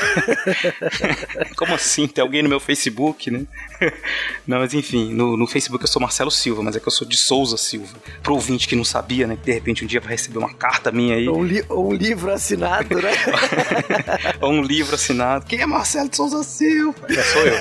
[1.56, 2.08] Como assim?
[2.08, 3.46] Tem alguém no meu Facebook, né?
[4.44, 7.06] não, mas enfim, no, no Facebook eu sou Marcelo Silva, mas é que eu sou
[7.06, 7.94] de Souza Silva.
[8.24, 9.36] Pro ouvinte que não sabia, né?
[9.36, 11.28] Que de repente um dia vai receber uma carta minha aí.
[11.28, 13.12] Ou um, li um livro assinado, né?
[14.40, 15.46] Ou um livro assinado.
[15.46, 16.98] Quem é Marcelo de Souza Silva?
[17.08, 17.54] É, sou eu.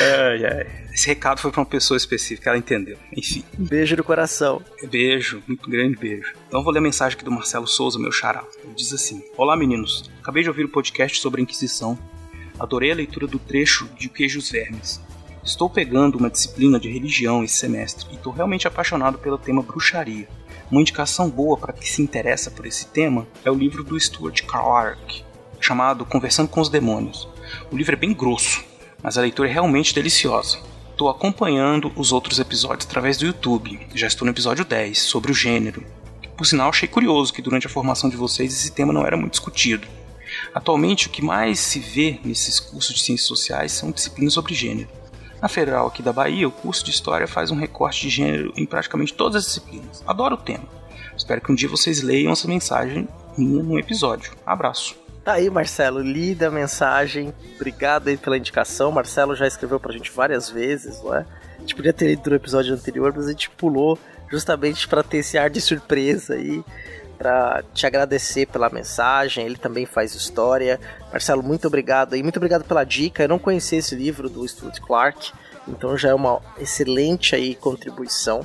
[0.00, 0.66] ai, ai.
[0.92, 2.98] Esse recado foi pra uma pessoa específica, ela entendeu.
[3.16, 3.44] Enfim.
[3.56, 4.62] Beijo no coração.
[4.90, 6.34] Beijo, muito grande beijo.
[6.48, 8.44] Então vou ler a mensagem aqui do Marcelo Souza, meu xará.
[8.62, 11.98] Ele diz assim: Olá meninos, acabei de ouvir o podcast sobre a Inquisição
[12.58, 15.00] Adorei a leitura do trecho de Queijos Vermes.
[15.42, 20.28] Estou pegando uma disciplina de religião esse semestre e estou realmente apaixonado pelo tema bruxaria.
[20.70, 24.42] Uma indicação boa para quem se interessa por esse tema é o livro do Stuart
[24.42, 25.24] Clarke,
[25.60, 27.28] chamado Conversando com os Demônios.
[27.70, 28.64] O livro é bem grosso,
[29.02, 30.60] mas a leitura é realmente deliciosa.
[31.02, 33.88] Estou acompanhando os outros episódios através do YouTube.
[33.92, 35.84] Já estou no episódio 10, sobre o gênero.
[36.36, 39.32] Por sinal, achei curioso que durante a formação de vocês esse tema não era muito
[39.32, 39.88] discutido.
[40.54, 44.88] Atualmente, o que mais se vê nesses cursos de ciências sociais são disciplinas sobre gênero.
[45.40, 48.64] Na Federal aqui da Bahia, o curso de História faz um recorte de gênero em
[48.64, 50.04] praticamente todas as disciplinas.
[50.06, 50.68] Adoro o tema.
[51.16, 54.32] Espero que um dia vocês leiam essa mensagem minha num episódio.
[54.46, 55.01] Abraço.
[55.24, 57.32] Tá aí, Marcelo, lida a mensagem.
[57.54, 58.90] Obrigado aí pela indicação.
[58.90, 61.24] Marcelo já escreveu pra gente várias vezes, não é?
[61.56, 63.96] A gente podia ter lido no episódio anterior, mas a gente pulou
[64.28, 66.64] justamente para ter esse ar de surpresa aí
[67.16, 69.46] para te agradecer pela mensagem.
[69.46, 70.80] Ele também faz história.
[71.12, 73.22] Marcelo, muito obrigado e muito obrigado pela dica.
[73.22, 75.32] Eu não conhecia esse livro do Stuart Clark,
[75.68, 78.44] então já é uma excelente aí contribuição.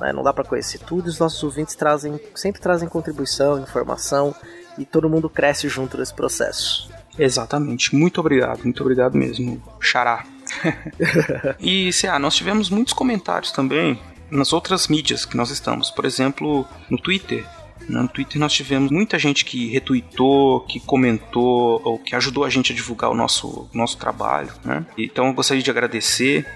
[0.00, 0.14] Né?
[0.14, 1.08] Não dá para conhecer tudo.
[1.08, 4.34] Os nossos ouvintes trazem, sempre trazem contribuição, informação
[4.78, 6.90] e todo mundo cresce junto nesse processo.
[7.18, 7.94] Exatamente.
[7.94, 10.24] Muito obrigado, muito obrigado mesmo, Xará.
[11.58, 13.98] e, CA, nós tivemos muitos comentários também
[14.30, 15.90] nas outras mídias que nós estamos.
[15.90, 17.44] Por exemplo, no Twitter,
[17.88, 22.72] no Twitter nós tivemos muita gente que retweetou, que comentou ou que ajudou a gente
[22.72, 24.84] a divulgar o nosso, nosso trabalho, né?
[24.98, 26.46] Então eu gostaria de agradecer.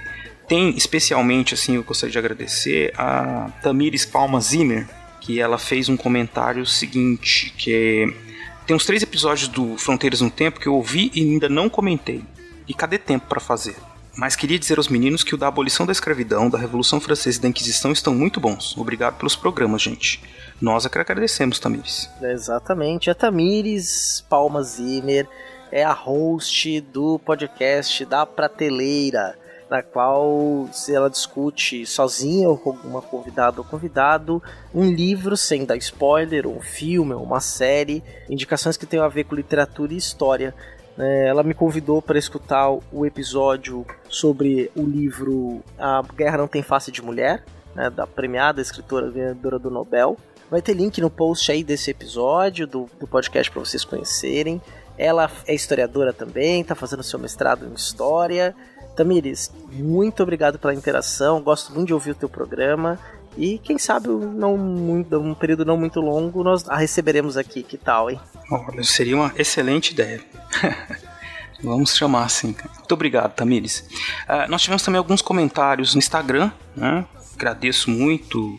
[0.48, 4.88] Tem especialmente, assim, eu gostaria de agradecer a Tamires Palma Zimmer,
[5.30, 10.30] que ela fez um comentário seguinte, que é, tem uns três episódios do Fronteiras no
[10.30, 12.24] Tempo que eu ouvi e ainda não comentei.
[12.66, 13.76] E cadê tempo para fazer?
[14.16, 17.42] Mas queria dizer aos meninos que o da abolição da escravidão, da Revolução Francesa e
[17.42, 18.76] da Inquisição estão muito bons.
[18.76, 20.20] Obrigado pelos programas, gente.
[20.60, 22.10] Nós é agradecemos, Tamires.
[22.20, 23.08] Exatamente.
[23.08, 25.28] A Tamires Palma Zimmer
[25.70, 29.38] é a host do podcast da Prateleira,
[29.70, 34.42] na qual ela discute sozinha ou com alguma convidada ou convidado
[34.74, 39.36] um livro sem dar spoiler, um filme, uma série, indicações que tenham a ver com
[39.36, 40.52] literatura e história.
[40.98, 46.62] É, ela me convidou para escutar o episódio sobre o livro A Guerra Não Tem
[46.62, 50.16] Face de Mulher, né, da premiada escritora ganhadora do Nobel.
[50.50, 54.60] Vai ter link no post aí desse episódio do, do podcast para vocês conhecerem.
[54.98, 58.54] Ela é historiadora também, está fazendo seu mestrado em História.
[58.96, 62.98] Tamires, muito obrigado pela interação, gosto muito de ouvir o teu programa.
[63.36, 67.62] E quem sabe, não muito, um período não muito longo, nós a receberemos aqui.
[67.62, 68.20] Que tal, hein?
[68.50, 70.20] Olha, seria uma excelente ideia.
[71.62, 72.56] Vamos chamar assim.
[72.78, 73.84] Muito obrigado, Tamires.
[74.24, 77.06] Uh, nós tivemos também alguns comentários no Instagram, né?
[77.34, 78.58] Agradeço muito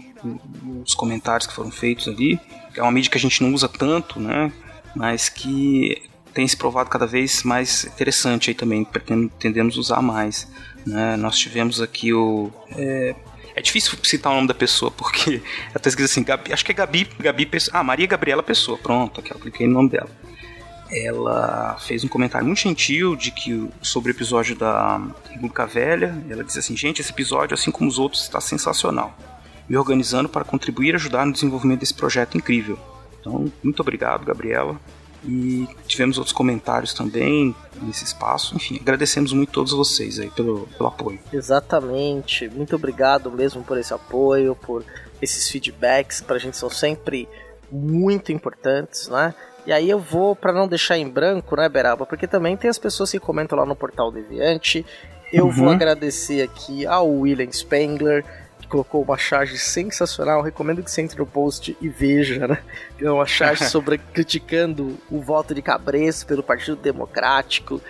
[0.84, 2.40] os comentários que foram feitos ali.
[2.76, 4.52] É uma mídia que a gente não usa tanto, né?
[4.96, 10.48] Mas que tem se provado cada vez mais interessante aí também, pretendemos usar mais.
[10.86, 11.16] Né?
[11.18, 12.52] Nós tivemos aqui o.
[12.76, 13.16] É,
[13.56, 15.42] é difícil citar o nome da pessoa, porque
[15.74, 17.80] tá escrito assim, Gabi, acho que é Gabi, Gabi Pessoa.
[17.80, 20.10] Ah, Maria Gabriela Pessoa, pronto, aqui eu cliquei no nome dela.
[20.92, 26.22] Ela fez um comentário muito gentil de que sobre o episódio da República Velha.
[26.30, 29.18] Ela disse assim: gente, esse episódio, assim como os outros, está sensacional.
[29.70, 32.78] Me organizando para contribuir e ajudar no desenvolvimento desse projeto incrível.
[33.22, 34.78] Então, muito obrigado, Gabriela.
[35.24, 38.56] E tivemos outros comentários também nesse espaço.
[38.56, 41.20] Enfim, agradecemos muito a todos vocês aí pelo, pelo apoio.
[41.32, 42.50] Exatamente.
[42.50, 44.84] Muito obrigado mesmo por esse apoio, por
[45.22, 47.30] esses feedbacks que pra gente são sempre
[47.72, 49.34] muito importantes, né?
[49.66, 52.06] E aí eu vou, para não deixar em branco, né, Beraba?
[52.06, 54.84] Porque também tem as pessoas que comentam lá no Portal Deviante.
[55.32, 55.52] Eu uhum.
[55.52, 58.26] vou agradecer aqui ao William Spengler,
[58.72, 60.42] colocou uma charge sensacional.
[60.42, 62.64] Recomendo que você entre no post e veja, né?
[63.00, 67.82] É uma charge sobre criticando o voto de Cabresto pelo Partido Democrático.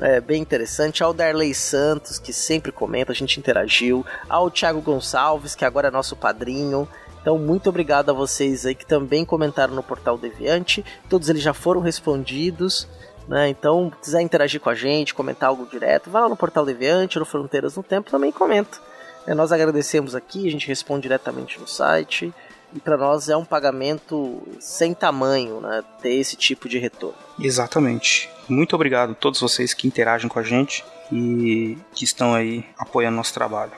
[0.00, 1.02] É bem interessante.
[1.02, 4.06] Ao Darley Santos, que sempre comenta, a gente interagiu.
[4.28, 6.88] Ao Thiago Gonçalves, que agora é nosso padrinho.
[7.20, 10.84] Então, muito obrigado a vocês aí que também comentaram no Portal Deviante.
[11.08, 12.86] Todos eles já foram respondidos.
[13.26, 13.48] Né?
[13.48, 17.18] Então, se quiser interagir com a gente, comentar algo direto, vai lá no Portal Deviante,
[17.18, 18.78] no Fronteiras no Tempo, também comenta.
[19.26, 22.32] É, nós agradecemos aqui, a gente responde diretamente no site.
[22.74, 25.82] E para nós é um pagamento sem tamanho, né?
[26.02, 27.16] Ter esse tipo de retorno.
[27.40, 28.28] Exatamente.
[28.48, 33.16] Muito obrigado a todos vocês que interagem com a gente e que estão aí apoiando
[33.16, 33.72] nosso trabalho.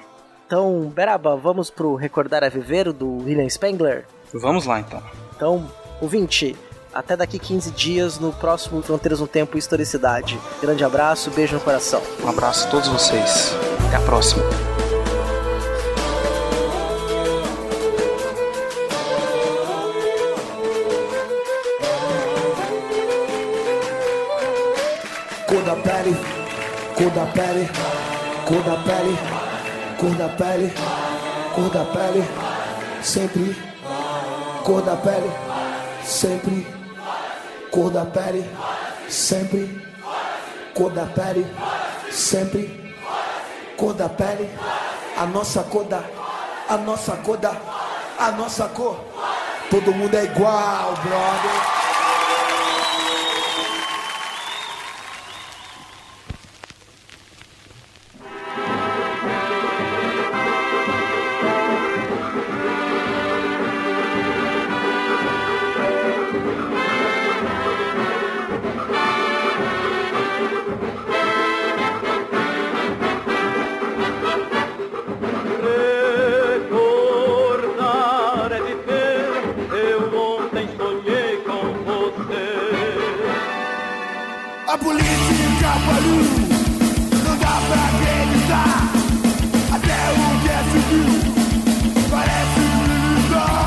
[0.47, 4.07] Então, Beraba, vamos pro Recordar a Viver do William Spengler?
[4.35, 5.01] Vamos lá então.
[5.37, 6.57] Então, ouvinte,
[6.93, 10.39] até daqui 15 dias no próximo Fronteiras no Tempo e Historicidade.
[10.61, 12.03] Grande abraço, beijo no coração.
[12.25, 13.55] Um abraço a todos vocês.
[13.87, 14.43] Até a próxima.
[25.51, 26.17] Cor da pele,
[26.97, 27.69] cor da pele,
[28.47, 29.19] cor da pele,
[29.99, 30.73] cor da pele,
[31.53, 32.25] cor da pele,
[33.03, 33.57] sempre,
[34.63, 35.29] cor da pele,
[36.05, 36.65] sempre,
[37.73, 38.49] cor da pele,
[39.09, 39.83] sempre,
[40.73, 41.45] cor da pele,
[42.13, 42.95] sempre,
[43.77, 44.49] cor da pele,
[45.17, 46.01] a nossa cor da,
[46.69, 47.57] a nossa cor da,
[48.21, 48.97] a nossa cor,
[49.69, 51.80] todo mundo é igual, brother.
[84.71, 86.23] A política faliu,
[87.25, 88.79] não dá pra acreditar.
[89.75, 91.11] Até o que é civil
[92.09, 93.67] parece militar.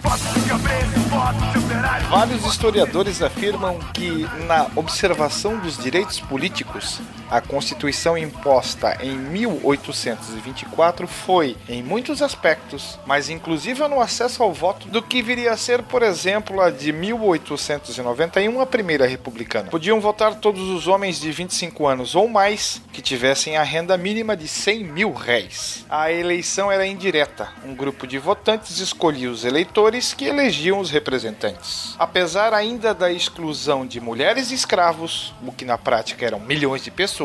[0.00, 2.06] Foto de cabeça, foto de operário.
[2.08, 7.00] Vários historiadores afirmam que, na observação dos direitos políticos,
[7.30, 14.88] a Constituição imposta em 1824 foi, em muitos aspectos, mais inclusiva no acesso ao voto
[14.88, 19.70] do que viria a ser, por exemplo, a de 1891, a primeira republicana.
[19.70, 24.36] Podiam votar todos os homens de 25 anos ou mais que tivessem a renda mínima
[24.36, 25.84] de 100 mil réis.
[25.90, 27.48] A eleição era indireta.
[27.64, 31.94] Um grupo de votantes escolhia os eleitores que elegiam os representantes.
[31.98, 36.90] Apesar ainda da exclusão de mulheres e escravos, o que na prática eram milhões de
[36.90, 37.15] pessoas,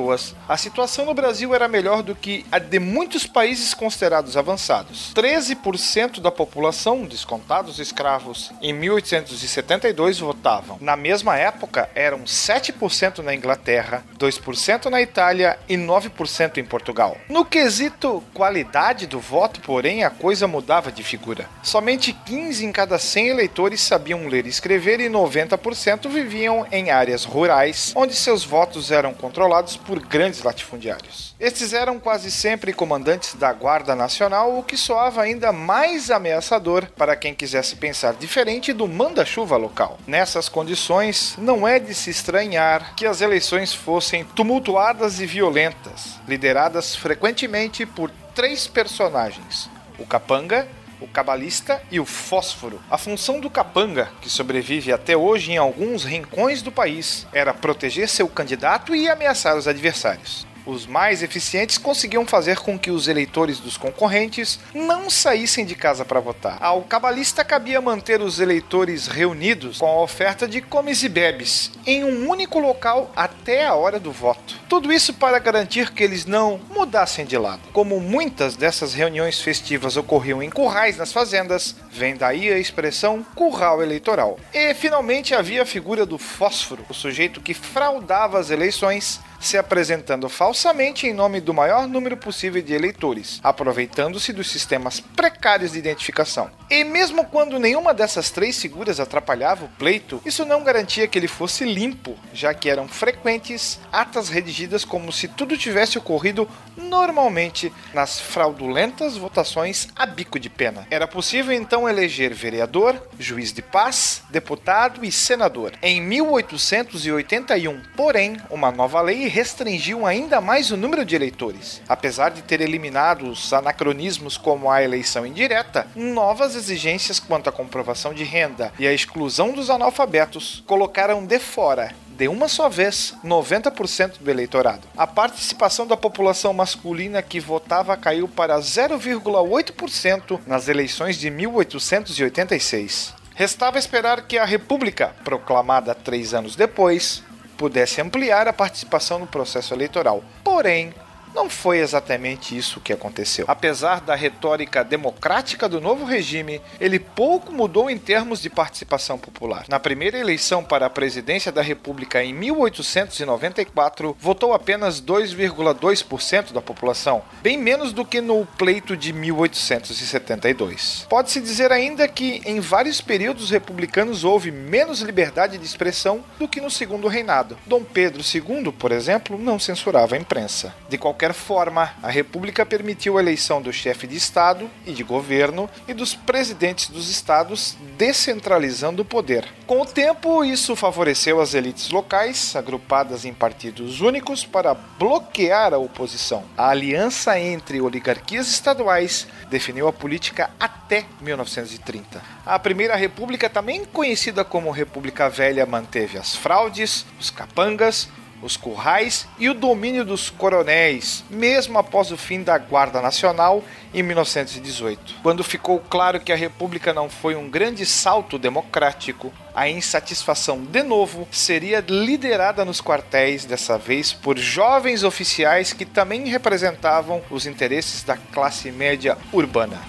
[0.47, 5.11] a situação no Brasil era melhor do que a de muitos países considerados avançados.
[5.13, 10.77] 13% da população, descontados escravos, em 1872 votavam.
[10.79, 17.17] Na mesma época, eram 7% na Inglaterra, 2% na Itália e 9% em Portugal.
[17.27, 21.49] No quesito qualidade do voto, porém, a coisa mudava de figura.
[21.61, 27.25] Somente 15 em cada 100 eleitores sabiam ler e escrever e 90% viviam em áreas
[27.25, 31.35] rurais, onde seus votos eram controlados por grandes latifundiários.
[31.39, 37.15] Estes eram quase sempre comandantes da Guarda Nacional, o que soava ainda mais ameaçador para
[37.15, 39.99] quem quisesse pensar diferente do manda-chuva local.
[40.07, 46.95] Nessas condições, não é de se estranhar que as eleições fossem tumultuadas e violentas, lideradas
[46.95, 50.67] frequentemente por três personagens: o capanga,
[51.01, 52.79] o cabalista e o fósforo.
[52.89, 58.07] A função do capanga, que sobrevive até hoje em alguns rincões do país, era proteger
[58.07, 60.45] seu candidato e ameaçar os adversários.
[60.65, 66.05] Os mais eficientes conseguiam fazer com que os eleitores dos concorrentes não saíssem de casa
[66.05, 66.57] para votar.
[66.61, 72.03] Ao cabalista cabia manter os eleitores reunidos com a oferta de comes e bebes em
[72.03, 74.59] um único local até a hora do voto.
[74.69, 77.61] Tudo isso para garantir que eles não mudassem de lado.
[77.73, 83.81] Como muitas dessas reuniões festivas ocorriam em currais nas fazendas, vem daí a expressão curral
[83.81, 84.37] eleitoral.
[84.53, 90.29] E finalmente havia a figura do fósforo, o sujeito que fraudava as eleições se apresentando
[90.29, 96.49] falsamente em nome do maior número possível de eleitores, aproveitando-se dos sistemas precários de identificação.
[96.69, 101.27] E mesmo quando nenhuma dessas três figuras atrapalhava o pleito, isso não garantia que ele
[101.27, 106.47] fosse limpo, já que eram frequentes atas redigidas como se tudo tivesse ocorrido
[106.77, 110.87] normalmente nas fraudulentas votações a bico de pena.
[110.89, 115.73] Era possível então eleger vereador, juiz de paz, deputado e senador.
[115.81, 121.81] Em 1881, porém, uma nova lei restringiu ainda mais o número de eleitores.
[121.87, 128.13] Apesar de ter eliminado os anacronismos como a eleição indireta, novas exigências quanto à comprovação
[128.13, 134.19] de renda e a exclusão dos analfabetos colocaram de fora de uma só vez 90%
[134.19, 134.87] do eleitorado.
[134.95, 143.15] A participação da população masculina que votava caiu para 0,8% nas eleições de 1886.
[143.33, 147.23] Restava esperar que a República, proclamada três anos depois,
[147.61, 150.23] pudesse ampliar a participação no processo eleitoral.
[150.43, 150.91] Porém,
[151.33, 153.45] não foi exatamente isso que aconteceu.
[153.47, 159.65] Apesar da retórica democrática do novo regime, ele pouco mudou em termos de participação popular.
[159.67, 167.21] Na primeira eleição para a presidência da República em 1894, votou apenas 2,2% da população,
[167.41, 171.07] bem menos do que no pleito de 1872.
[171.09, 176.61] Pode-se dizer ainda que em vários períodos republicanos houve menos liberdade de expressão do que
[176.61, 177.57] no segundo reinado.
[177.65, 180.73] Dom Pedro II, por exemplo, não censurava a imprensa.
[180.89, 185.03] De qualquer qualquer forma, a República permitiu a eleição do chefe de Estado e de
[185.03, 189.47] governo e dos presidentes dos estados, descentralizando o poder.
[189.67, 195.77] Com o tempo, isso favoreceu as elites locais, agrupadas em partidos únicos, para bloquear a
[195.77, 196.43] oposição.
[196.57, 202.19] A aliança entre oligarquias estaduais definiu a política até 1930.
[202.43, 208.09] A Primeira República, também conhecida como República Velha, manteve as fraudes, os capangas,
[208.41, 213.63] os currais e o domínio dos coronéis, mesmo após o fim da Guarda Nacional
[213.93, 215.15] em 1918.
[215.21, 220.83] Quando ficou claro que a República não foi um grande salto democrático, a insatisfação de
[220.83, 228.03] novo seria liderada nos quartéis, dessa vez por jovens oficiais que também representavam os interesses
[228.03, 229.79] da classe média urbana.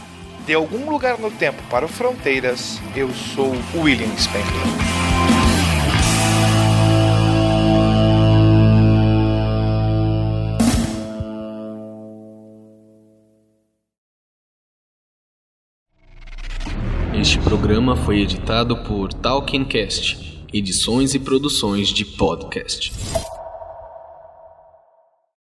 [0.44, 5.51] De algum lugar no tempo para o Fronteiras, eu sou William Spengler.
[17.52, 22.90] Programa foi editado por Talkincast, edições e produções de podcast.